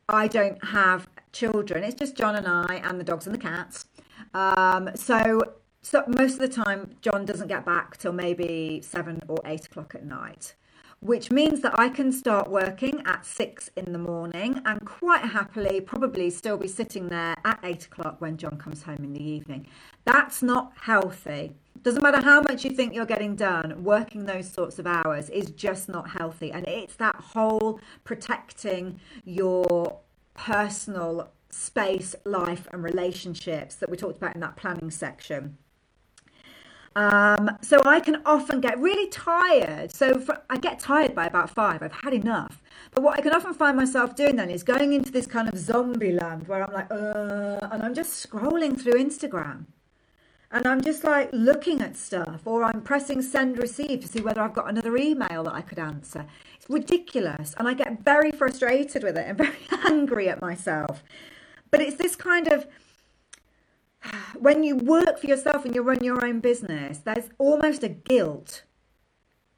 I 0.09 0.29
don't 0.29 0.63
have 0.65 1.09
children. 1.33 1.85
It's 1.85 1.95
just 1.95 2.17
John 2.17 2.37
and 2.37 2.47
I 2.47 2.81
and 2.85 3.01
the 3.01 3.05
dogs 3.05 3.27
and 3.27 3.35
the 3.35 3.41
cats. 3.41 3.87
Um, 4.35 4.91
so, 4.95 5.41
so 5.83 6.05
most 6.07 6.35
of 6.35 6.41
the 6.41 6.49
time, 6.49 6.97
John 7.01 7.25
doesn't 7.25 7.49
get 7.49 7.65
back 7.65 7.97
till 7.97 8.13
maybe 8.13 8.81
seven 8.83 9.21
or 9.29 9.39
eight 9.45 9.67
o'clock 9.67 9.95
at 9.95 10.05
night 10.05 10.55
which 11.01 11.31
means 11.31 11.63
that 11.63 11.79
I 11.79 11.89
can 11.89 12.13
start 12.13 12.51
working 12.51 13.03
at 13.07 13.25
six 13.25 13.71
in 13.75 13.93
the 13.93 13.99
morning 13.99 14.61
and 14.67 14.85
quite 14.85 15.23
happily 15.25 15.81
probably 15.81 16.29
still 16.29 16.59
be 16.59 16.69
sitting 16.69 17.09
there 17.09 17.35
at 17.45 17.59
eight 17.63 17.87
o'clock 17.87 18.21
when 18.21 18.37
John 18.37 18.59
comes 18.59 18.83
home 18.83 18.99
in 18.99 19.15
the 19.15 19.23
evening. 19.23 19.67
That's 20.05 20.43
not 20.43 20.73
healthy. 20.83 21.55
Doesn't 21.83 22.03
matter 22.03 22.21
how 22.21 22.43
much 22.43 22.65
you 22.65 22.73
think 22.73 22.95
you're 22.95 23.07
getting 23.07 23.35
done, 23.35 23.83
working 23.83 24.27
those 24.27 24.51
sorts 24.51 24.79
of 24.79 24.87
hours 24.87 25.31
is 25.31 25.51
just 25.53 25.89
not 25.89 26.11
healthy. 26.11 26.53
And 26.53 26.67
it's 26.69 26.97
that 26.97 27.17
whole 27.17 27.81
protecting 28.05 29.01
your 29.25 30.01
personal 30.35 31.31
space, 31.49 32.15
life, 32.27 32.69
and 32.73 32.83
relationships 32.83 33.77
that 33.77 33.89
we 33.89 33.97
talked 33.97 34.19
about 34.19 34.35
in 34.35 34.41
that 34.43 34.57
planning 34.57 34.91
section. 34.91 35.57
Um, 36.97 37.57
so 37.63 37.81
I 37.85 38.01
can 38.01 38.21
often 38.27 38.61
get 38.61 38.79
really 38.79 39.09
tired. 39.09 39.93
So 39.93 40.19
for, 40.19 40.43
I 40.51 40.57
get 40.59 40.81
tired 40.81 41.15
by 41.15 41.27
about 41.27 41.51
five. 41.51 41.83
I've 41.83 41.93
had 41.93 42.13
enough. 42.13 42.61
But 42.93 43.03
what 43.05 43.19
I 43.19 43.23
can 43.23 43.33
often 43.33 43.55
find 43.55 43.77
myself 43.77 44.17
doing 44.17 44.37
then 44.37 44.51
is 44.51 44.63
going 44.65 44.93
into 44.93 45.13
this 45.13 45.27
kind 45.27 45.49
of 45.49 45.57
zombie 45.57 46.13
land 46.13 46.49
where 46.49 46.65
I'm 46.65 46.73
like, 46.73 46.91
uh, 46.91 47.69
and 47.73 47.83
I'm 47.83 47.95
just 47.95 48.29
scrolling 48.29 48.81
through 48.81 48.95
Instagram. 48.95 49.67
and 50.53 50.67
I'm 50.67 50.81
just 50.81 51.05
like 51.05 51.31
looking 51.33 51.81
at 51.81 51.97
stuff, 51.97 52.43
or 52.45 52.65
I'm 52.65 52.81
pressing 52.83 53.23
send 53.23 53.59
receive 53.59 54.01
to 54.01 54.09
see 54.09 54.21
whether 54.21 54.41
I've 54.41 54.53
got 54.55 54.69
another 54.69 54.97
email 54.97 55.45
that 55.45 55.55
I 55.55 55.61
could 55.63 55.79
answer. 55.79 56.27
It's 56.57 56.69
ridiculous, 56.69 57.55
and 57.57 57.69
I 57.69 57.75
get 57.75 58.03
very 58.03 58.33
frustrated 58.33 59.05
with 59.05 59.17
it 59.17 59.27
and 59.29 59.39
very 59.45 59.59
angry 59.87 60.29
at 60.29 60.41
myself. 60.41 61.05
But 61.71 61.81
it's 61.81 61.97
this 61.97 62.17
kind 62.17 62.49
of 62.49 62.67
when 64.39 64.63
you 64.63 64.77
work 64.77 65.19
for 65.19 65.27
yourself 65.27 65.65
and 65.65 65.75
you 65.75 65.83
run 65.83 66.03
your 66.03 66.25
own 66.25 66.41
business, 66.41 66.99
there's 66.99 67.31
almost 67.39 67.83
a 67.83 67.89
guilt 67.89 68.65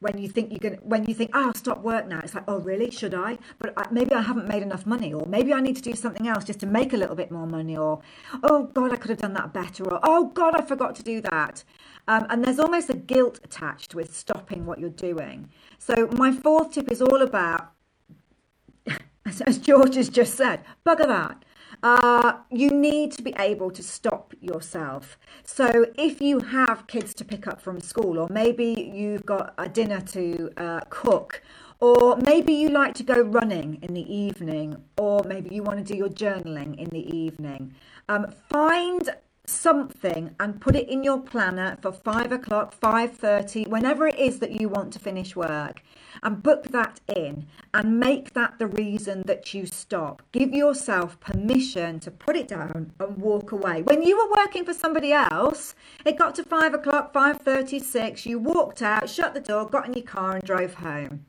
when 0.03 0.19
you 0.19 0.29
think 0.29 0.61
going 0.61 0.77
to, 0.77 0.83
when 0.83 1.05
you 1.05 1.15
think, 1.15 1.31
oh, 1.33 1.47
I'll 1.47 1.55
stop 1.55 1.81
work 1.83 2.09
now. 2.09 2.19
It's 2.19 2.35
like, 2.35 2.45
oh, 2.49 2.59
really? 2.59 2.91
Should 2.91 3.15
I? 3.15 3.39
But 3.61 3.93
maybe 3.93 4.13
I 4.13 4.23
haven't 4.23 4.49
made 4.49 4.63
enough 4.63 4.85
money, 4.85 5.15
or 5.15 5.25
maybe 5.27 5.55
I 5.55 5.61
need 5.61 5.77
to 5.77 5.83
do 5.83 5.95
something 5.95 6.27
else 6.27 6.45
just 6.45 6.59
to 6.61 6.67
make 6.67 6.93
a 6.93 6.97
little 6.97 7.15
bit 7.15 7.31
more 7.31 7.47
money, 7.47 7.77
or 7.77 8.01
oh, 8.43 8.65
God, 8.65 8.93
I 8.93 8.97
could 8.97 9.11
have 9.11 9.21
done 9.21 9.35
that 9.35 9.53
better, 9.53 9.85
or 9.85 10.01
oh, 10.03 10.27
God, 10.27 10.57
I 10.57 10.63
forgot 10.63 10.97
to 10.97 11.05
do 11.05 11.21
that. 11.23 11.63
Um, 12.09 12.27
and 12.31 12.45
there's 12.45 12.59
almost 12.59 12.91
a 12.91 12.95
guilt 12.95 13.39
attached 13.45 13.95
with 13.95 14.15
stopping 14.15 14.67
what 14.67 14.81
you're 14.81 14.91
doing. 14.91 15.49
So, 15.79 16.09
my 16.15 16.33
fourth 16.33 16.73
tip 16.73 16.91
is 16.91 17.01
all 17.01 17.23
about, 17.23 17.73
as 19.25 19.59
George 19.59 19.95
has 19.95 20.09
just 20.09 20.35
said, 20.35 20.65
bugger 20.85 21.07
that. 21.07 21.45
Uh, 21.83 22.35
you 22.51 22.71
need 22.71 23.13
to 23.13 23.23
be 23.23 23.35
able 23.39 23.71
to 23.71 23.83
stop 23.83 24.35
yourself. 24.41 25.19
So, 25.45 25.87
if 25.97 26.21
you 26.21 26.41
have 26.41 26.87
kids 26.87 27.15
to 27.15 27.25
pick 27.25 27.47
up 27.47 27.61
from 27.61 27.81
school, 27.81 28.19
or 28.19 28.29
maybe 28.31 28.93
you've 28.95 29.27
got 29.27 29.55
a 29.59 29.69
dinner 29.69 30.01
to 30.01 30.51
uh, 30.57 30.81
cook, 30.91 31.43
or 31.81 32.17
maybe 32.17 32.53
you 32.53 32.69
like 32.69 32.95
to 32.95 33.03
go 33.03 33.21
running 33.21 33.79
in 33.83 33.95
the 33.95 34.15
evening, 34.15 34.77
or 34.97 35.23
maybe 35.25 35.55
you 35.55 35.63
want 35.63 35.85
to 35.85 35.85
do 35.85 35.99
your 35.99 36.09
journaling 36.09 36.79
in 36.79 36.89
the 36.91 37.17
evening, 37.17 37.75
um, 38.09 38.33
find 38.49 39.11
something 39.47 40.35
and 40.39 40.61
put 40.61 40.77
it 40.77 40.89
in 40.89 41.03
your 41.03 41.21
planner 41.21 41.77
for 41.83 41.93
five 41.93 42.31
o'clock, 42.31 42.73
five 42.73 43.13
thirty, 43.17 43.65
whenever 43.65 44.07
it 44.07 44.19
is 44.19 44.39
that 44.39 44.61
you 44.61 44.69
want 44.69 44.93
to 44.93 44.99
finish 44.99 45.35
work 45.35 45.83
and 46.23 46.43
book 46.43 46.65
that 46.69 47.01
in 47.09 47.47
and 47.75 47.99
make 47.99 48.35
that 48.35 48.59
the 48.59 48.67
reason 48.67 49.23
that 49.27 49.53
you 49.53 49.67
stop. 49.67 50.23
Give 50.31 50.53
yourself 50.53 51.19
permission 51.19 51.99
to 52.01 52.11
put 52.11 52.37
it 52.37 52.47
down 52.49 52.93
and 53.01 53.17
walk 53.17 53.51
away. 53.53 53.83
When 53.83 54.03
you 54.03 54.17
were 54.17 54.43
working 54.43 54.65
for 54.65 54.75
somebody 54.75 55.13
else, 55.13 55.75
it 56.05 56.19
got 56.19 56.35
to 56.37 56.45
five 56.45 56.75
o'clock, 56.75 57.13
five 57.13 57.39
thirty-six. 57.39 58.25
You 58.25 58.39
walked 58.39 58.81
out, 58.81 59.11
shut 59.11 59.35
the 59.35 59.41
door, 59.41 59.69
got 59.69 59.87
in 59.87 59.95
your 59.95 60.05
car, 60.05 60.37
and 60.37 60.45
drove 60.45 60.75
home. 60.75 61.27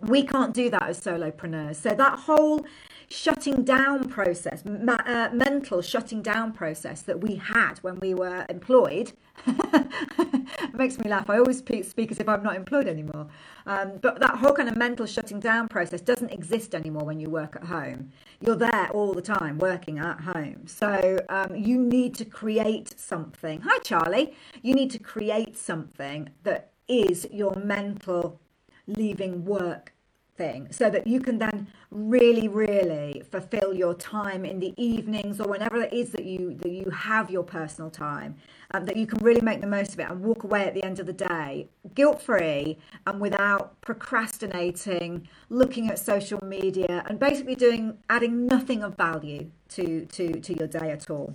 We 0.00 0.24
can't 0.24 0.52
do 0.52 0.68
that 0.70 0.82
as 0.82 1.00
solopreneurs. 1.00 1.76
So 1.76 1.90
that 1.90 2.18
whole 2.18 2.66
shutting 3.14 3.62
down 3.62 4.08
process, 4.08 4.64
ma- 4.64 4.98
uh, 5.06 5.30
mental 5.32 5.80
shutting 5.80 6.22
down 6.22 6.52
process 6.52 7.02
that 7.02 7.20
we 7.20 7.36
had 7.36 7.78
when 7.78 7.98
we 8.00 8.14
were 8.14 8.44
employed. 8.48 9.12
makes 10.74 10.98
me 10.98 11.08
laugh. 11.08 11.30
I 11.30 11.38
always 11.38 11.58
speak 11.58 12.10
as 12.10 12.20
if 12.20 12.28
I'm 12.28 12.42
not 12.42 12.56
employed 12.56 12.88
anymore. 12.88 13.28
Um, 13.66 13.98
but 14.02 14.20
that 14.20 14.36
whole 14.36 14.52
kind 14.52 14.68
of 14.68 14.76
mental 14.76 15.06
shutting 15.06 15.40
down 15.40 15.68
process 15.68 16.00
doesn't 16.00 16.30
exist 16.30 16.74
anymore 16.74 17.04
when 17.04 17.20
you 17.20 17.30
work 17.30 17.56
at 17.56 17.64
home. 17.64 18.12
You're 18.40 18.56
there 18.56 18.90
all 18.92 19.14
the 19.14 19.22
time 19.22 19.58
working 19.58 19.98
at 19.98 20.20
home. 20.20 20.66
So 20.66 21.18
um, 21.28 21.54
you 21.54 21.78
need 21.78 22.14
to 22.16 22.24
create 22.24 22.98
something. 22.98 23.60
Hi, 23.62 23.78
Charlie. 23.78 24.34
You 24.62 24.74
need 24.74 24.90
to 24.90 24.98
create 24.98 25.56
something 25.56 26.30
that 26.42 26.72
is 26.88 27.26
your 27.30 27.54
mental 27.54 28.40
leaving 28.86 29.44
work 29.44 29.93
thing 30.36 30.68
so 30.70 30.90
that 30.90 31.06
you 31.06 31.20
can 31.20 31.38
then 31.38 31.68
really 31.90 32.48
really 32.48 33.22
fulfill 33.30 33.72
your 33.72 33.94
time 33.94 34.44
in 34.44 34.58
the 34.58 34.74
evenings 34.76 35.40
or 35.40 35.48
whenever 35.48 35.80
it 35.80 35.92
is 35.92 36.10
that 36.10 36.24
you 36.24 36.54
that 36.54 36.72
you 36.72 36.90
have 36.90 37.30
your 37.30 37.44
personal 37.44 37.88
time 37.88 38.34
um, 38.72 38.84
that 38.84 38.96
you 38.96 39.06
can 39.06 39.18
really 39.22 39.40
make 39.40 39.60
the 39.60 39.66
most 39.66 39.94
of 39.94 40.00
it 40.00 40.10
and 40.10 40.20
walk 40.20 40.42
away 40.42 40.64
at 40.64 40.74
the 40.74 40.82
end 40.82 40.98
of 40.98 41.06
the 41.06 41.12
day 41.12 41.68
guilt 41.94 42.20
free 42.20 42.76
and 43.06 43.20
without 43.20 43.80
procrastinating 43.80 45.28
looking 45.48 45.88
at 45.88 45.98
social 45.98 46.44
media 46.44 47.04
and 47.08 47.18
basically 47.18 47.54
doing 47.54 47.96
adding 48.10 48.46
nothing 48.46 48.82
of 48.82 48.96
value 48.96 49.50
to 49.68 50.04
to 50.06 50.40
to 50.40 50.56
your 50.56 50.68
day 50.68 50.90
at 50.90 51.10
all. 51.10 51.34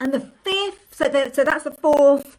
And 0.00 0.12
the 0.12 0.20
fifth 0.20 0.94
so, 0.94 1.08
the, 1.08 1.30
so 1.32 1.44
that's 1.44 1.64
the 1.64 1.70
fourth 1.70 2.38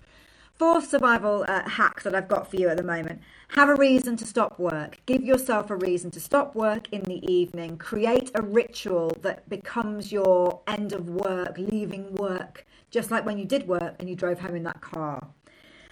fourth 0.54 0.89
survival 0.89 1.45
uh, 1.47 1.67
hack 1.67 2.04
that 2.04 2.13
I've 2.13 2.28
got 2.28 2.49
for 2.49 2.58
you 2.58 2.69
at 2.69 2.78
the 2.78 2.84
moment 2.84 3.21
have 3.53 3.69
a 3.69 3.75
reason 3.75 4.17
to 4.17 4.25
stop 4.25 4.57
work. 4.57 4.97
Give 5.05 5.23
yourself 5.23 5.69
a 5.69 5.75
reason 5.75 6.09
to 6.11 6.19
stop 6.19 6.55
work 6.55 6.87
in 6.91 7.01
the 7.03 7.23
evening. 7.31 7.77
Create 7.77 8.31
a 8.33 8.41
ritual 8.41 9.15
that 9.21 9.47
becomes 9.47 10.11
your 10.11 10.61
end 10.67 10.91
of 10.91 11.07
work, 11.07 11.57
leaving 11.57 12.15
work, 12.15 12.65
just 12.89 13.11
like 13.11 13.25
when 13.25 13.37
you 13.37 13.45
did 13.45 13.67
work 13.67 13.95
and 13.99 14.09
you 14.09 14.15
drove 14.15 14.39
home 14.39 14.55
in 14.55 14.63
that 14.63 14.81
car. 14.81 15.27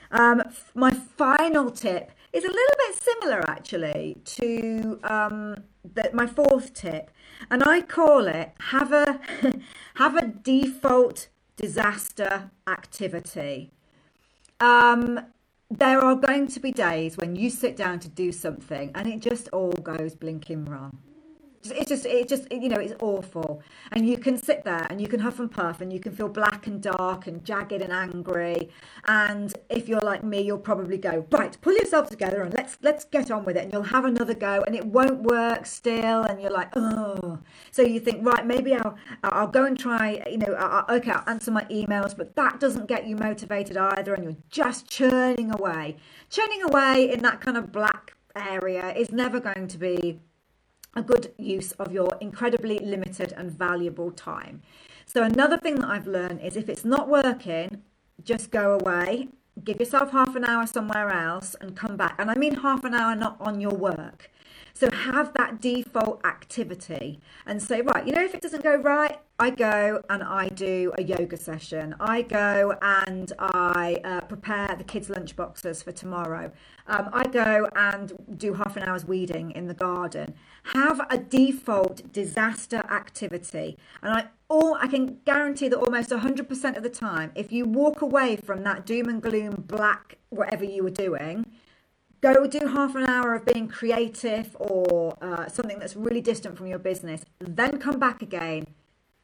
Um, 0.10 0.42
my 0.74 0.92
final 0.92 1.70
tip 1.70 2.12
is 2.34 2.44
a 2.44 2.48
little 2.48 2.78
bit 2.88 2.96
similar 2.96 3.48
actually 3.48 4.18
to 4.26 5.00
um, 5.04 5.64
the, 5.94 6.10
my 6.14 6.26
fourth 6.26 6.74
tip, 6.74 7.12
and 7.50 7.64
I 7.64 7.82
call 7.82 8.28
it 8.28 8.54
have 8.60 8.92
a 8.92 9.20
have 9.96 10.16
a 10.16 10.28
default 10.28 11.28
disaster 11.56 12.50
activity. 12.68 13.72
Um, 14.60 15.28
there 15.78 16.04
are 16.04 16.16
going 16.16 16.48
to 16.48 16.60
be 16.60 16.72
days 16.72 17.16
when 17.16 17.34
you 17.34 17.50
sit 17.50 17.78
down 17.78 17.98
to 17.98 18.10
do 18.10 18.30
something 18.30 18.92
and 18.94 19.08
it 19.08 19.22
just 19.22 19.48
all 19.54 19.72
goes 19.72 20.14
blinking 20.14 20.66
wrong 20.66 20.98
it's 21.66 21.90
just 21.90 22.06
it 22.06 22.28
just 22.28 22.52
you 22.52 22.70
know 22.70 22.80
it's 22.80 22.94
awful. 23.02 23.62
And 23.92 24.08
you 24.08 24.18
can 24.18 24.38
sit 24.38 24.64
there 24.64 24.88
and 24.90 25.00
you 25.00 25.08
can 25.08 25.20
huff 25.20 25.40
and 25.40 25.52
puff 25.52 25.82
and 25.82 25.92
you 25.92 26.00
can 26.00 26.14
feel 26.14 26.30
black 26.30 26.68
and 26.68 26.82
dark 26.82 27.28
and 27.28 27.44
jagged 27.44 27.82
and 27.82 27.92
angry. 27.92 28.70
And 29.06 29.54
if 29.70 29.88
you're 29.88 30.02
like 30.02 30.24
me 30.24 30.42
you'll 30.42 30.58
probably 30.58 30.98
go 30.98 31.26
right 31.32 31.58
pull 31.62 31.74
yourself 31.74 32.10
together 32.10 32.42
and 32.42 32.54
let's 32.54 32.78
let's 32.82 33.06
get 33.06 33.30
on 33.30 33.46
with 33.46 33.58
it. 33.58 33.64
And 33.66 33.74
you'll 33.74 33.84
have 33.84 34.06
another 34.06 34.34
go 34.34 34.64
and 34.66 34.76
it 34.76 34.86
won't 34.86 35.22
work 35.24 35.66
still 35.66 36.24
and 36.24 36.42
you're 36.42 36.52
like 36.52 36.70
oh 36.76 37.40
so 37.72 37.82
you 37.82 38.00
think 38.00 38.26
right 38.26 38.46
maybe 38.46 38.74
i'll 38.74 38.96
i'll 39.24 39.48
go 39.48 39.66
and 39.66 39.78
try 39.78 40.24
you 40.30 40.38
know 40.38 40.54
I'll, 40.54 40.96
okay 40.98 41.12
i'll 41.12 41.24
answer 41.28 41.52
my 41.52 41.66
emails. 41.66 42.16
But 42.16 42.36
that 42.36 42.60
doesn't 42.60 42.88
get 42.88 43.08
you 43.08 43.16
motivated 43.16 43.78
either 43.78 44.14
and 44.14 44.24
you're 44.24 44.38
just 44.50 44.90
churning 44.90 45.52
away. 45.52 45.98
Churning 46.30 46.64
away 46.64 47.12
in 47.12 47.22
that 47.22 47.42
kind 47.42 47.58
of 47.58 47.72
black 47.72 48.16
area 48.36 48.94
is 48.94 49.12
never 49.12 49.40
going 49.40 49.68
to 49.68 49.78
be 49.78 50.20
a 50.96 51.02
good 51.02 51.34
use 51.38 51.72
of 51.74 51.92
your 51.92 52.18
incredibly 52.20 52.80
limited 52.80 53.34
and 53.38 53.52
valuable 53.52 54.12
time. 54.12 54.62
So, 55.06 55.24
another 55.24 55.58
thing 55.58 55.76
that 55.76 55.90
I've 55.90 56.08
learned 56.08 56.42
is 56.42 56.56
if 56.56 56.70
it's 56.70 56.86
not 56.86 57.08
working, 57.08 57.82
just 58.24 58.52
go 58.52 58.78
away, 58.80 59.30
give 59.64 59.80
yourself 59.80 60.12
half 60.12 60.36
an 60.36 60.46
hour 60.46 60.66
somewhere 60.68 61.10
else, 61.10 61.56
and 61.60 61.76
come 61.76 61.98
back. 61.98 62.16
And 62.20 62.30
I 62.30 62.36
mean 62.36 62.56
half 62.56 62.84
an 62.84 62.94
hour 62.94 63.16
not 63.16 63.38
on 63.40 63.60
your 63.60 63.74
work. 63.74 64.30
So, 64.74 64.90
have 64.92 65.34
that 65.34 65.62
default 65.62 66.26
activity 66.26 67.20
and 67.46 67.62
say, 67.62 67.82
right, 67.82 68.06
you 68.06 68.14
know, 68.14 68.24
if 68.24 68.34
it 68.34 68.42
doesn't 68.42 68.64
go 68.64 68.76
right, 68.76 69.18
I 69.42 69.50
go 69.50 70.04
and 70.08 70.22
I 70.22 70.50
do 70.50 70.94
a 71.00 71.02
yoga 71.02 71.36
session. 71.36 71.96
I 72.00 72.22
go 72.22 72.78
and 72.80 73.34
I 73.40 74.00
uh, 74.04 74.22
prepare 74.22 74.76
the 74.78 74.84
kids' 74.84 75.10
lunch 75.10 75.36
boxes 75.36 75.82
for 75.82 75.92
tomorrow. 75.92 76.52
Um, 76.86 77.10
I 77.12 77.26
go 77.26 77.68
and 77.76 78.14
do 78.38 78.54
half 78.54 78.78
an 78.78 78.84
hour's 78.84 79.06
weeding 79.06 79.50
in 79.50 79.66
the 79.68 79.74
garden. 79.74 80.36
Have 80.76 81.02
a 81.10 81.18
default 81.18 82.14
disaster 82.14 82.84
activity. 82.92 83.80
And 84.04 84.14
I 84.14 84.26
all 84.48 84.76
I 84.76 84.86
can 84.86 85.22
guarantee 85.26 85.70
that 85.70 85.78
almost 85.78 86.12
100% 86.12 86.78
of 86.78 86.84
the 86.84 86.90
time, 86.90 87.32
if 87.34 87.52
you 87.52 87.66
walk 87.66 88.02
away 88.02 88.36
from 88.36 88.64
that 88.64 88.86
doom 88.86 89.08
and 89.10 89.24
gloom, 89.24 89.64
black, 89.66 90.18
whatever 90.30 90.66
you 90.66 90.84
were 90.84 90.92
doing, 90.92 91.46
go 92.22 92.48
do 92.48 92.68
half 92.68 92.96
an 92.96 93.04
hour 93.04 93.36
of 93.36 93.46
being 93.46 93.68
creative 93.68 94.56
or 94.60 95.18
uh, 95.22 95.48
something 95.48 95.80
that's 95.80 95.96
really 95.96 96.22
distant 96.22 96.58
from 96.58 96.68
your 96.68 96.80
business, 96.80 97.26
then 97.40 97.80
come 97.80 98.00
back 98.00 98.22
again 98.22 98.68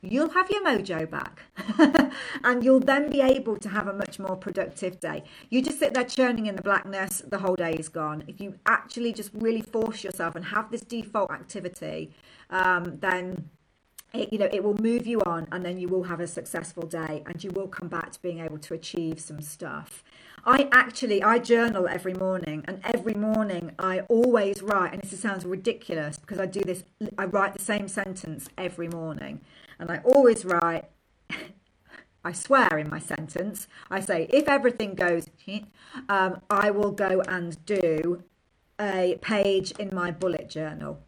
you'll 0.02 0.30
have 0.30 0.50
your 0.50 0.64
mojo 0.64 1.10
back 1.10 1.42
and 2.44 2.64
you'll 2.64 2.80
then 2.80 3.10
be 3.10 3.22
able 3.22 3.58
to 3.58 3.70
have 3.70 3.88
a 3.88 3.94
much 3.94 4.20
more 4.20 4.36
productive 4.36 5.00
day. 5.00 5.24
You 5.50 5.62
just 5.62 5.80
sit 5.80 5.94
there 5.94 6.04
churning 6.04 6.46
in 6.46 6.56
the 6.56 6.62
blackness, 6.62 7.24
the 7.28 7.40
whole 7.40 7.56
day 7.56 7.74
is 7.74 7.90
gone. 7.90 8.24
If 8.28 8.40
you 8.40 8.56
actually 8.66 9.14
just 9.14 9.32
really 9.34 9.62
force 9.62 10.04
yourself 10.04 10.36
and 10.36 10.46
have 10.46 10.72
this 10.72 10.82
default 10.82 11.32
activity, 11.32 12.14
um, 12.50 12.98
then 13.00 13.50
it, 14.14 14.32
you 14.32 14.40
know 14.40 14.50
it 14.52 14.64
will 14.64 14.82
move 14.82 15.06
you 15.06 15.20
on 15.22 15.48
and 15.52 15.66
then 15.66 15.78
you 15.78 15.88
will 15.88 16.04
have 16.04 16.20
a 16.20 16.28
successful 16.28 16.84
day 16.84 17.24
and 17.26 17.44
you 17.44 17.52
will 17.52 17.68
come 17.68 17.90
back 17.90 18.12
to 18.12 18.22
being 18.22 18.40
able 18.40 18.58
to 18.60 18.74
achieve 18.74 19.20
some 19.20 19.42
stuff. 19.42 20.04
I 20.48 20.70
actually 20.72 21.22
I 21.22 21.40
journal 21.40 21.90
every 21.90 22.14
morning 22.14 22.64
and 22.68 22.80
every 22.84 23.14
morning 23.14 23.74
I 23.78 24.00
always 24.08 24.62
write 24.62 24.94
and 24.94 25.02
this 25.02 25.20
sounds 25.20 25.46
ridiculous 25.46 26.18
because 26.18 26.40
I 26.40 26.46
do 26.46 26.62
this 26.62 26.84
I 27.18 27.26
write 27.26 27.54
the 27.54 27.62
same 27.62 27.90
sentence 27.90 28.48
every 28.58 28.88
morning 28.88 29.42
and 29.80 29.92
I 29.92 30.00
always 30.04 30.46
write, 30.46 30.86
I 32.24 32.32
swear 32.32 32.78
in 32.78 32.90
my 32.90 33.00
sentence, 33.00 33.68
I 33.90 34.00
say, 34.00 34.28
if 34.32 34.48
everything 34.48 34.96
goes, 34.96 35.28
um, 36.10 36.42
I 36.50 36.72
will 36.72 36.92
go 36.92 37.22
and 37.28 37.64
do 37.66 38.24
a 38.80 39.18
page 39.22 39.72
in 39.72 39.94
my 39.94 40.12
bullet 40.12 40.50
journal. 40.50 41.00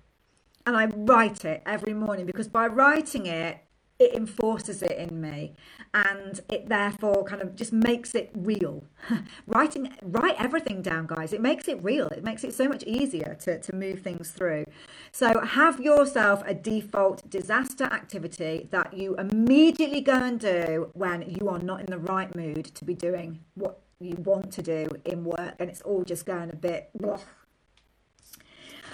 And 0.65 0.77
I 0.77 0.85
write 0.85 1.45
it 1.45 1.63
every 1.65 1.93
morning 1.93 2.25
because 2.25 2.47
by 2.47 2.67
writing 2.67 3.25
it, 3.25 3.59
it 3.99 4.13
enforces 4.13 4.81
it 4.81 4.93
in 4.93 5.19
me 5.19 5.53
and 5.93 6.39
it 6.49 6.69
therefore 6.69 7.25
kind 7.25 7.41
of 7.41 7.55
just 7.55 7.73
makes 7.73 8.15
it 8.15 8.31
real. 8.33 8.85
Writing 9.47 9.93
write 10.01 10.35
everything 10.39 10.81
down 10.81 11.05
guys. 11.05 11.33
It 11.33 11.41
makes 11.41 11.67
it 11.67 11.83
real. 11.83 12.07
It 12.07 12.23
makes 12.23 12.45
it 12.45 12.53
so 12.53 12.69
much 12.69 12.83
easier 12.83 13.37
to, 13.41 13.59
to 13.59 13.75
move 13.75 13.99
things 13.99 14.31
through. 14.31 14.65
So 15.11 15.41
have 15.41 15.81
yourself 15.81 16.43
a 16.45 16.53
default 16.53 17.29
disaster 17.29 17.83
activity 17.83 18.69
that 18.71 18.93
you 18.93 19.15
immediately 19.15 20.01
go 20.01 20.13
and 20.13 20.39
do 20.39 20.89
when 20.93 21.29
you 21.29 21.49
are 21.49 21.59
not 21.59 21.81
in 21.81 21.87
the 21.87 21.99
right 21.99 22.33
mood 22.33 22.65
to 22.65 22.85
be 22.85 22.93
doing 22.93 23.39
what 23.55 23.79
you 23.99 24.15
want 24.15 24.49
to 24.53 24.61
do 24.61 24.87
in 25.03 25.25
work 25.25 25.55
and 25.59 25.69
it's 25.69 25.81
all 25.81 26.05
just 26.05 26.25
going 26.25 26.49
a 26.49 26.55
bit 26.55 26.89
blah. 26.95 27.19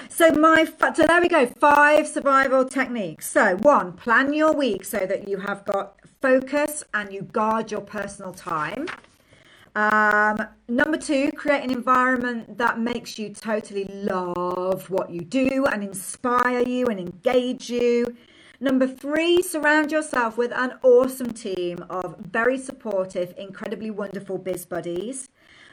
So 0.10 0.32
my 0.32 0.66
so 0.96 1.06
there 1.06 1.22
we 1.22 1.28
go. 1.28 1.46
Five 1.46 2.08
survival 2.08 2.66
techniques. 2.66 3.30
So 3.30 3.58
one, 3.58 3.94
plan 3.94 4.34
your 4.34 4.54
week 4.54 4.86
so 4.86 5.00
that 5.00 5.28
you 5.28 5.38
have 5.38 5.66
got 5.66 6.00
focus 6.22 6.84
and 6.94 7.12
you 7.12 7.22
guard 7.22 7.72
your 7.72 7.82
personal 7.82 8.34
time. 8.34 8.88
Um, 9.76 10.48
number 10.70 10.98
two, 10.98 11.32
create 11.34 11.64
an 11.64 11.72
environment 11.72 12.58
that 12.58 12.80
makes 12.80 13.20
you 13.20 13.34
totally 13.34 13.86
love 13.92 14.90
what 14.90 15.10
you 15.10 15.20
do 15.20 15.66
and 15.66 15.84
inspire 15.84 16.62
you 16.62 16.86
and 16.86 17.00
engage 17.00 17.70
you. 17.70 18.16
Number 18.62 18.88
three, 18.88 19.42
surround 19.42 19.92
yourself 19.92 20.38
with 20.38 20.54
an 20.54 20.80
awesome 20.82 21.34
team 21.34 21.84
of 21.90 22.16
very 22.20 22.58
supportive, 22.58 23.34
incredibly 23.38 23.92
wonderful 23.92 24.38
biz 24.38 24.66
buddies. 24.66 25.28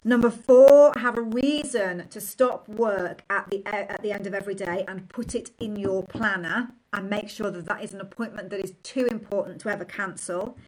Number 0.04 0.30
four, 0.30 0.92
have 0.96 1.16
a 1.16 1.22
reason 1.22 2.08
to 2.08 2.20
stop 2.20 2.68
work 2.68 3.22
at 3.30 3.48
the 3.50 3.64
at 3.66 4.02
the 4.02 4.10
end 4.10 4.26
of 4.26 4.34
every 4.34 4.54
day 4.54 4.84
and 4.88 5.08
put 5.08 5.34
it 5.34 5.52
in 5.60 5.76
your 5.76 6.02
planner 6.02 6.70
and 6.92 7.08
make 7.08 7.28
sure 7.28 7.50
that 7.52 7.66
that 7.66 7.84
is 7.84 7.94
an 7.94 8.00
appointment 8.00 8.50
that 8.50 8.60
is 8.62 8.74
too 8.82 9.06
important 9.06 9.60
to 9.60 9.68
ever 9.68 9.84
cancel. 9.84 10.58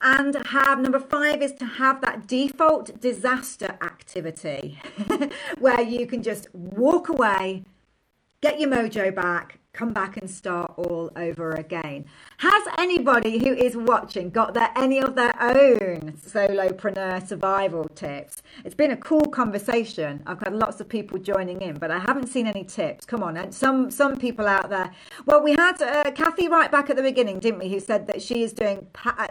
And 0.00 0.34
have 0.46 0.80
number 0.80 0.98
five 0.98 1.42
is 1.42 1.52
to 1.54 1.66
have 1.66 2.00
that 2.00 2.26
default 2.26 3.00
disaster 3.00 3.76
activity 3.82 4.80
where 5.58 5.82
you 5.82 6.06
can 6.06 6.22
just 6.22 6.48
walk 6.54 7.10
away, 7.10 7.64
get 8.40 8.58
your 8.58 8.70
mojo 8.70 9.14
back, 9.14 9.59
come 9.72 9.92
back 9.92 10.16
and 10.16 10.30
start 10.30 10.72
all 10.76 11.10
over 11.16 11.52
again. 11.52 12.04
Has 12.38 12.62
anybody 12.78 13.38
who 13.38 13.54
is 13.54 13.76
watching 13.76 14.30
got 14.30 14.54
their 14.54 14.70
any 14.76 14.98
of 14.98 15.14
their 15.14 15.34
own 15.40 16.14
solopreneur 16.26 17.26
survival 17.26 17.84
tips? 17.94 18.42
It's 18.64 18.74
been 18.74 18.90
a 18.90 18.96
cool 18.96 19.26
conversation. 19.26 20.22
I've 20.26 20.40
had 20.40 20.54
lots 20.54 20.80
of 20.80 20.88
people 20.88 21.18
joining 21.18 21.60
in, 21.62 21.78
but 21.78 21.90
I 21.90 21.98
haven't 21.98 22.26
seen 22.28 22.46
any 22.46 22.64
tips. 22.64 23.04
Come 23.04 23.22
on, 23.22 23.36
and 23.36 23.54
some 23.54 23.90
some 23.90 24.18
people 24.18 24.46
out 24.46 24.70
there. 24.70 24.90
Well, 25.26 25.42
we 25.42 25.52
had 25.52 25.80
uh, 25.80 26.10
Kathy 26.12 26.48
right 26.48 26.70
back 26.70 26.90
at 26.90 26.96
the 26.96 27.02
beginning, 27.02 27.38
didn't 27.38 27.60
we? 27.60 27.68
Who 27.68 27.80
said 27.80 28.06
that 28.08 28.22
she 28.22 28.42
is 28.42 28.52
doing 28.52 28.86
pa- 28.92 29.28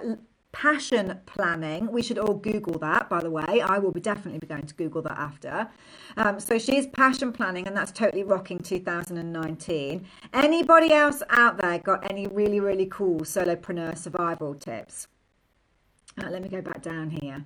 passion 0.51 1.19
planning. 1.25 1.91
We 1.91 2.01
should 2.01 2.17
all 2.17 2.33
Google 2.33 2.79
that, 2.79 3.09
by 3.09 3.21
the 3.21 3.29
way. 3.29 3.61
I 3.61 3.77
will 3.77 3.91
be 3.91 3.99
definitely 3.99 4.39
be 4.39 4.47
going 4.47 4.65
to 4.65 4.73
Google 4.75 5.01
that 5.03 5.17
after. 5.17 5.69
Um, 6.17 6.39
so 6.39 6.57
she's 6.57 6.87
passion 6.87 7.31
planning, 7.31 7.67
and 7.67 7.75
that's 7.75 7.91
totally 7.91 8.23
rocking 8.23 8.59
2019. 8.59 10.05
Anybody 10.33 10.93
else 10.93 11.21
out 11.29 11.57
there 11.57 11.79
got 11.79 12.09
any 12.09 12.27
really, 12.27 12.59
really 12.59 12.87
cool 12.87 13.19
solopreneur 13.21 13.97
survival 13.97 14.55
tips? 14.55 15.07
Uh, 16.21 16.29
let 16.29 16.41
me 16.41 16.49
go 16.49 16.61
back 16.61 16.81
down 16.81 17.09
here 17.09 17.45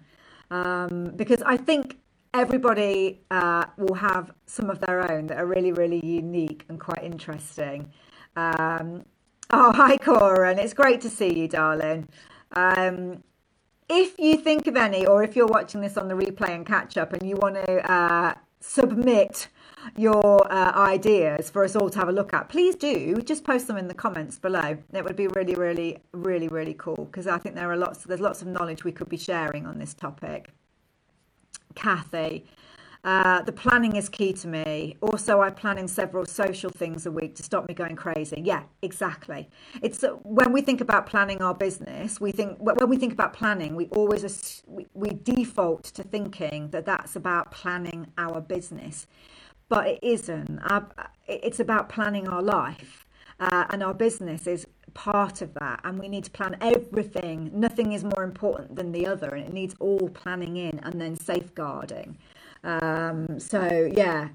um, 0.50 1.12
because 1.16 1.42
I 1.44 1.58
think 1.58 1.98
everybody 2.34 3.22
uh, 3.30 3.66
will 3.78 3.96
have 3.96 4.32
some 4.46 4.70
of 4.70 4.80
their 4.80 5.12
own 5.12 5.28
that 5.28 5.38
are 5.38 5.46
really, 5.46 5.72
really 5.72 6.04
unique 6.06 6.66
and 6.70 6.80
quite 6.80 7.04
interesting. 7.04 7.92
Um, 8.36 9.04
oh, 9.52 9.72
hi, 9.72 9.98
Cora, 9.98 10.50
and 10.50 10.60
it's 10.60 10.74
great 10.74 11.02
to 11.02 11.10
see 11.10 11.34
you, 11.34 11.48
darling. 11.48 12.08
Um, 12.54 13.24
if 13.90 14.18
you 14.18 14.38
think 14.38 14.68
of 14.68 14.76
any, 14.76 15.06
or 15.06 15.24
if 15.24 15.36
you're 15.36 15.48
watching 15.48 15.82
this 15.82 15.98
on 15.98 16.08
the 16.08 16.16
replay 16.16 16.50
and 16.50 16.66
catch 16.66 16.98
up 16.98 17.14
and 17.14 17.28
you 17.28 17.36
want 17.36 17.56
to 17.56 17.92
uh, 17.92 18.34
submit 18.60 19.50
your 19.98 20.52
uh, 20.52 20.72
ideas 20.72 21.50
for 21.50 21.66
us 21.66 21.76
all 21.76 21.90
to 21.90 22.00
have 22.00 22.08
a 22.08 22.12
look 22.12 22.34
at, 22.34 22.48
please 22.50 22.76
do 22.76 23.22
just 23.22 23.44
post 23.44 23.68
them 23.68 23.78
in 23.78 23.88
the 23.88 23.94
comments 23.94 24.40
below. 24.40 24.78
It 24.94 25.04
would 25.04 25.16
be 25.16 25.28
really, 25.28 25.56
really, 25.56 26.00
really, 26.14 26.48
really 26.48 26.74
cool 26.74 27.06
because 27.06 27.28
I 27.28 27.38
think 27.38 27.56
there 27.56 27.70
are 27.70 27.78
lots, 27.78 28.04
there's 28.04 28.22
lots 28.22 28.42
of 28.42 28.48
knowledge 28.48 28.84
we 28.84 28.92
could 28.92 29.10
be 29.10 29.18
sharing 29.18 29.66
on 29.66 29.78
this 29.80 29.94
topic. 29.94 30.50
Kathy, 31.76 32.46
uh, 33.04 33.42
the 33.42 33.52
planning 33.52 33.98
is 33.98 34.08
key 34.08 34.32
to 34.32 34.48
me. 34.48 34.96
Also, 35.02 35.42
I 35.42 35.50
plan 35.50 35.78
in 35.78 35.90
several 35.90 36.26
social 36.26 36.70
things 36.70 37.06
a 37.06 37.12
week 37.12 37.36
to 37.36 37.44
stop 37.44 37.68
me 37.68 37.74
going 37.74 37.98
crazy. 37.98 38.42
Yeah, 38.46 38.64
exactly. 38.82 39.50
It's 39.82 40.04
uh, 40.04 40.12
when 40.24 40.54
we 40.54 40.62
think 40.62 40.80
about 40.80 41.06
planning 41.06 41.42
our 41.42 41.54
business, 41.54 42.22
we 42.22 42.32
think 42.32 42.58
when 42.60 42.90
we 42.90 42.98
think 42.98 43.12
about 43.12 43.34
planning, 43.34 43.76
we 43.76 43.88
always 43.88 44.64
we, 44.68 44.88
we 44.94 45.10
default 45.10 45.84
to 45.84 46.04
thinking 46.04 46.70
that 46.70 46.86
that's 46.86 47.18
about 47.18 47.52
planning 47.52 48.08
our 48.18 48.40
business, 48.40 49.08
but 49.68 49.86
it 49.88 50.00
isn't. 50.02 50.60
Our, 50.60 50.88
it's 51.28 51.60
about 51.60 51.90
planning 51.90 52.30
our 52.30 52.42
life, 52.42 53.06
uh, 53.42 53.66
and 53.70 53.84
our 53.84 53.94
business 53.94 54.48
is 54.48 54.66
part 54.94 55.42
of 55.42 55.54
that 55.56 55.80
and 55.84 56.00
we 56.00 56.08
need 56.08 56.24
to 56.24 56.32
plan 56.32 56.56
everything 56.62 57.50
nothing 57.54 57.94
is 57.94 58.04
more 58.04 58.24
important 58.24 58.76
than 58.76 58.92
the 58.92 59.08
other 59.08 59.30
and 59.30 59.44
it 59.48 59.52
needs 59.52 59.76
all 59.80 60.08
planning 60.10 60.56
in 60.58 60.80
and 60.84 61.02
then 61.02 61.16
safeguarding 61.16 62.16
um, 62.64 63.40
so 63.40 63.92
yeah, 63.96 64.30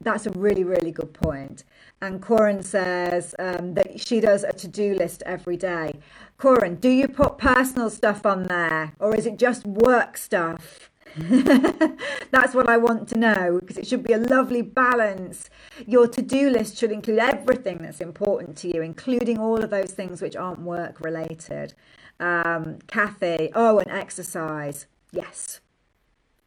that's 0.00 0.26
a 0.26 0.30
really, 0.30 0.64
really 0.64 0.90
good 0.90 1.12
point. 1.12 1.64
And 2.00 2.22
Corin 2.22 2.62
says 2.62 3.34
um, 3.38 3.74
that 3.74 4.00
she 4.00 4.20
does 4.20 4.44
a 4.44 4.52
to 4.52 4.68
do 4.68 4.94
list 4.94 5.22
every 5.26 5.56
day. 5.56 6.00
Corin, 6.38 6.76
do 6.76 6.88
you 6.88 7.06
put 7.06 7.36
personal 7.36 7.90
stuff 7.90 8.24
on 8.24 8.44
there 8.44 8.94
or 8.98 9.14
is 9.14 9.26
it 9.26 9.38
just 9.38 9.66
work 9.66 10.16
stuff? 10.16 10.90
That's 11.16 12.54
what 12.54 12.68
I 12.68 12.76
want 12.76 13.08
to 13.08 13.18
know 13.18 13.58
because 13.60 13.76
it 13.76 13.86
should 13.86 14.02
be 14.02 14.12
a 14.12 14.18
lovely 14.18 14.62
balance. 14.62 15.50
Your 15.86 16.06
to 16.08 16.22
do 16.22 16.48
list 16.48 16.78
should 16.78 16.92
include 16.92 17.18
everything 17.18 17.78
that's 17.78 18.00
important 18.00 18.56
to 18.58 18.72
you, 18.72 18.80
including 18.80 19.38
all 19.38 19.62
of 19.62 19.70
those 19.70 19.90
things 19.90 20.22
which 20.22 20.36
aren't 20.36 20.60
work 20.60 21.00
related. 21.00 21.74
Um, 22.20 22.78
Kathy, 22.86 23.50
oh, 23.54 23.80
and 23.80 23.90
exercise. 23.90 24.86
Yes. 25.10 25.60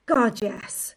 God, 0.06 0.42
yes. 0.42 0.96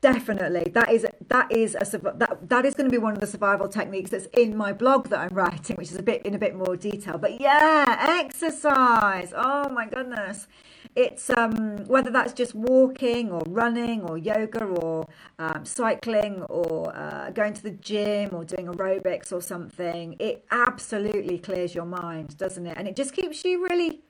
Definitely, 0.00 0.70
that 0.74 0.92
is 0.92 1.04
that 1.26 1.50
is 1.50 1.74
a 1.74 1.98
that 1.98 2.48
that 2.48 2.64
is 2.64 2.74
going 2.74 2.88
to 2.88 2.90
be 2.90 2.98
one 2.98 3.14
of 3.14 3.20
the 3.20 3.26
survival 3.26 3.68
techniques 3.68 4.10
that's 4.10 4.26
in 4.26 4.56
my 4.56 4.72
blog 4.72 5.08
that 5.08 5.18
I'm 5.18 5.34
writing, 5.36 5.74
which 5.74 5.90
is 5.90 5.96
a 5.96 6.04
bit 6.04 6.24
in 6.24 6.36
a 6.36 6.38
bit 6.38 6.54
more 6.54 6.76
detail. 6.76 7.18
But 7.18 7.40
yeah, 7.40 7.96
exercise. 8.08 9.32
Oh 9.36 9.68
my 9.70 9.86
goodness, 9.88 10.46
it's 10.94 11.28
um, 11.30 11.78
whether 11.86 12.12
that's 12.12 12.32
just 12.32 12.54
walking 12.54 13.32
or 13.32 13.42
running 13.48 14.02
or 14.02 14.16
yoga 14.16 14.64
or 14.66 15.08
um, 15.40 15.64
cycling 15.64 16.42
or 16.42 16.96
uh, 16.96 17.30
going 17.30 17.54
to 17.54 17.62
the 17.64 17.72
gym 17.72 18.30
or 18.32 18.44
doing 18.44 18.66
aerobics 18.66 19.32
or 19.32 19.42
something. 19.42 20.14
It 20.20 20.44
absolutely 20.52 21.38
clears 21.38 21.74
your 21.74 21.86
mind, 21.86 22.38
doesn't 22.38 22.66
it? 22.68 22.76
And 22.78 22.86
it 22.86 22.94
just 22.94 23.14
keeps 23.14 23.44
you 23.44 23.64
really 23.64 24.02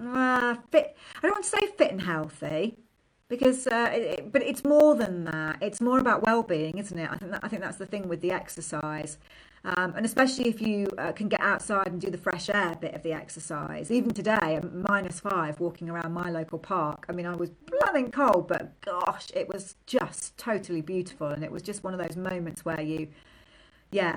uh, 0.00 0.54
fit. 0.70 0.96
I 1.16 1.20
don't 1.22 1.32
want 1.32 1.44
to 1.44 1.50
say 1.50 1.66
fit 1.76 1.90
and 1.90 2.02
healthy 2.02 2.78
because 3.28 3.66
uh, 3.66 3.90
it, 3.92 4.32
but 4.32 4.42
it's 4.42 4.64
more 4.64 4.94
than 4.94 5.24
that. 5.24 5.58
It's 5.60 5.80
more 5.80 5.98
about 5.98 6.22
well-being 6.24 6.78
isn't 6.78 6.98
it? 6.98 7.10
I 7.10 7.16
think 7.16 7.30
that, 7.32 7.40
i 7.42 7.48
think 7.48 7.62
that's 7.62 7.78
the 7.78 7.86
thing 7.86 8.08
with 8.08 8.20
the 8.20 8.30
exercise. 8.32 9.18
Um, 9.66 9.94
and 9.96 10.04
especially 10.04 10.50
if 10.50 10.60
you 10.60 10.88
uh, 10.98 11.12
can 11.12 11.28
get 11.28 11.40
outside 11.40 11.86
and 11.86 11.98
do 11.98 12.10
the 12.10 12.18
fresh 12.18 12.50
air 12.50 12.76
bit 12.78 12.94
of 12.94 13.02
the 13.02 13.12
exercise. 13.12 13.90
Even 13.90 14.10
today 14.10 14.60
minus 14.72 15.20
five 15.20 15.58
walking 15.58 15.88
around 15.88 16.12
my 16.12 16.30
local 16.30 16.58
park. 16.58 17.06
I 17.08 17.12
mean 17.12 17.26
i 17.26 17.34
was 17.34 17.50
blooming 17.50 18.10
cold 18.10 18.46
but 18.48 18.78
gosh 18.82 19.28
it 19.34 19.48
was 19.48 19.76
just 19.86 20.36
totally 20.36 20.82
beautiful. 20.82 21.28
And 21.28 21.42
it 21.42 21.50
was 21.50 21.62
just 21.62 21.82
one 21.82 21.94
of 21.94 22.00
those 22.06 22.16
moments 22.16 22.64
where 22.64 22.80
you 22.80 23.08
yeah, 23.94 24.16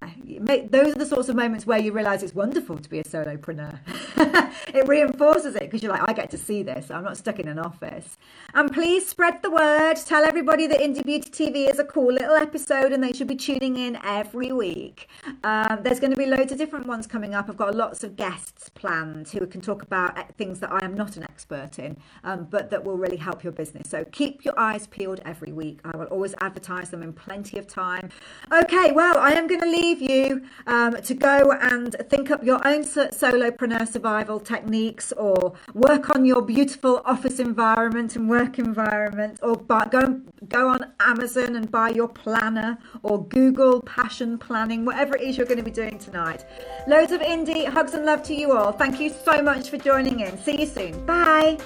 those 0.71 0.95
are 0.95 0.97
the 0.97 1.05
sorts 1.05 1.29
of 1.29 1.35
moments 1.35 1.67
where 1.67 1.77
you 1.77 1.91
realize 1.91 2.23
it's 2.23 2.33
wonderful 2.33 2.79
to 2.79 2.89
be 2.89 2.97
a 2.97 3.03
solopreneur. 3.03 3.77
it 4.73 4.87
reinforces 4.87 5.55
it 5.55 5.61
because 5.61 5.83
you're 5.83 5.91
like, 5.91 6.09
I 6.09 6.13
get 6.13 6.31
to 6.31 6.37
see 6.37 6.63
this. 6.63 6.89
I'm 6.89 7.03
not 7.03 7.15
stuck 7.15 7.39
in 7.39 7.47
an 7.47 7.59
office. 7.59 8.17
And 8.55 8.73
please 8.73 9.07
spread 9.07 9.43
the 9.43 9.51
word. 9.51 9.97
Tell 9.97 10.23
everybody 10.23 10.65
that 10.65 10.79
Indie 10.79 11.05
Beauty 11.05 11.29
TV 11.29 11.69
is 11.69 11.77
a 11.77 11.83
cool 11.83 12.11
little 12.11 12.33
episode 12.33 12.91
and 12.91 13.03
they 13.03 13.13
should 13.13 13.27
be 13.27 13.35
tuning 13.35 13.77
in 13.77 13.99
every 14.03 14.51
week. 14.51 15.09
Um, 15.43 15.81
there's 15.83 15.99
going 15.99 16.09
to 16.09 16.17
be 16.17 16.25
loads 16.25 16.51
of 16.51 16.57
different 16.57 16.87
ones 16.87 17.05
coming 17.05 17.35
up. 17.35 17.47
I've 17.47 17.55
got 17.55 17.75
lots 17.75 18.03
of 18.03 18.15
guests 18.15 18.69
planned 18.69 19.29
who 19.29 19.45
can 19.45 19.61
talk 19.61 19.83
about 19.83 20.17
uh, 20.17 20.23
things 20.39 20.59
that 20.61 20.71
I 20.71 20.83
am 20.83 20.95
not 20.95 21.17
an 21.17 21.23
expert 21.23 21.77
in, 21.77 21.97
um, 22.23 22.47
but 22.49 22.71
that 22.71 22.83
will 22.83 22.97
really 22.97 23.17
help 23.17 23.43
your 23.43 23.53
business. 23.53 23.91
So 23.91 24.05
keep 24.05 24.43
your 24.43 24.59
eyes 24.59 24.87
peeled 24.87 25.21
every 25.23 25.51
week. 25.51 25.81
I 25.85 25.95
will 25.95 26.07
always 26.07 26.33
advertise 26.41 26.89
them 26.89 27.03
in 27.03 27.13
plenty 27.13 27.59
of 27.59 27.67
time. 27.67 28.09
Okay, 28.51 28.91
well, 28.91 29.19
I 29.19 29.33
am 29.33 29.45
going 29.45 29.61
to 29.61 29.66
leave 29.71 30.01
you 30.01 30.41
um, 30.65 31.01
to 31.01 31.13
go 31.13 31.51
and 31.51 31.95
think 32.09 32.31
up 32.31 32.43
your 32.43 32.65
own 32.67 32.83
solopreneur 32.83 33.87
survival 33.87 34.39
techniques 34.39 35.11
or 35.13 35.53
work 35.73 36.09
on 36.09 36.25
your 36.25 36.41
beautiful 36.41 37.01
office 37.05 37.39
environment 37.39 38.15
and 38.15 38.29
work 38.29 38.59
environment 38.59 39.39
or 39.41 39.55
buy, 39.55 39.87
go 39.89 40.21
go 40.47 40.69
on 40.69 40.91
Amazon 40.99 41.55
and 41.55 41.71
buy 41.71 41.89
your 41.89 42.07
planner 42.07 42.77
or 43.03 43.25
Google 43.25 43.81
passion 43.81 44.37
planning, 44.37 44.85
whatever 44.85 45.15
it 45.15 45.23
is 45.23 45.37
you're 45.37 45.45
going 45.45 45.57
to 45.57 45.63
be 45.63 45.71
doing 45.71 45.97
tonight. 45.97 46.45
Loads 46.87 47.11
of 47.11 47.21
indie 47.21 47.67
hugs 47.67 47.93
and 47.93 48.05
love 48.05 48.23
to 48.23 48.33
you 48.33 48.51
all. 48.53 48.71
Thank 48.71 48.99
you 48.99 49.09
so 49.09 49.41
much 49.41 49.69
for 49.69 49.77
joining 49.77 50.21
in. 50.21 50.37
See 50.37 50.59
you 50.61 50.65
soon. 50.65 51.05
Bye. 51.05 51.57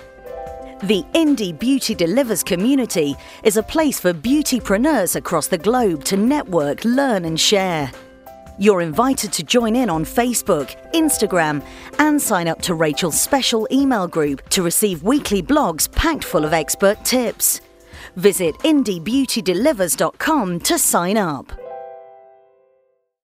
The 0.84 1.06
Indie 1.14 1.58
Beauty 1.58 1.94
Delivers 1.94 2.42
community 2.42 3.16
is 3.44 3.56
a 3.56 3.62
place 3.62 4.00
for 4.00 4.16
beautypreneurs 4.16 5.16
across 5.16 5.46
the 5.46 5.60
globe 5.60 6.04
to 6.06 6.18
network, 6.18 6.84
learn, 6.84 7.26
and 7.26 7.40
share. 7.40 7.92
You're 8.58 8.82
invited 8.82 9.32
to 9.34 9.44
join 9.44 9.76
in 9.76 9.92
on 9.92 10.04
Facebook, 10.04 10.76
Instagram, 10.94 11.64
and 12.00 12.20
sign 12.20 12.48
up 12.48 12.64
to 12.64 12.74
Rachel's 12.74 13.22
special 13.22 13.68
email 13.72 14.08
group 14.08 14.50
to 14.50 14.64
receive 14.64 15.04
weekly 15.04 15.44
blogs 15.44 15.88
packed 15.92 16.24
full 16.24 16.46
of 16.46 16.52
expert 16.52 17.06
tips. 17.06 17.62
Visit 18.16 18.56
indiebeautydelivers.com 18.64 20.60
to 20.62 20.80
sign 20.80 21.18
up. 21.18 21.71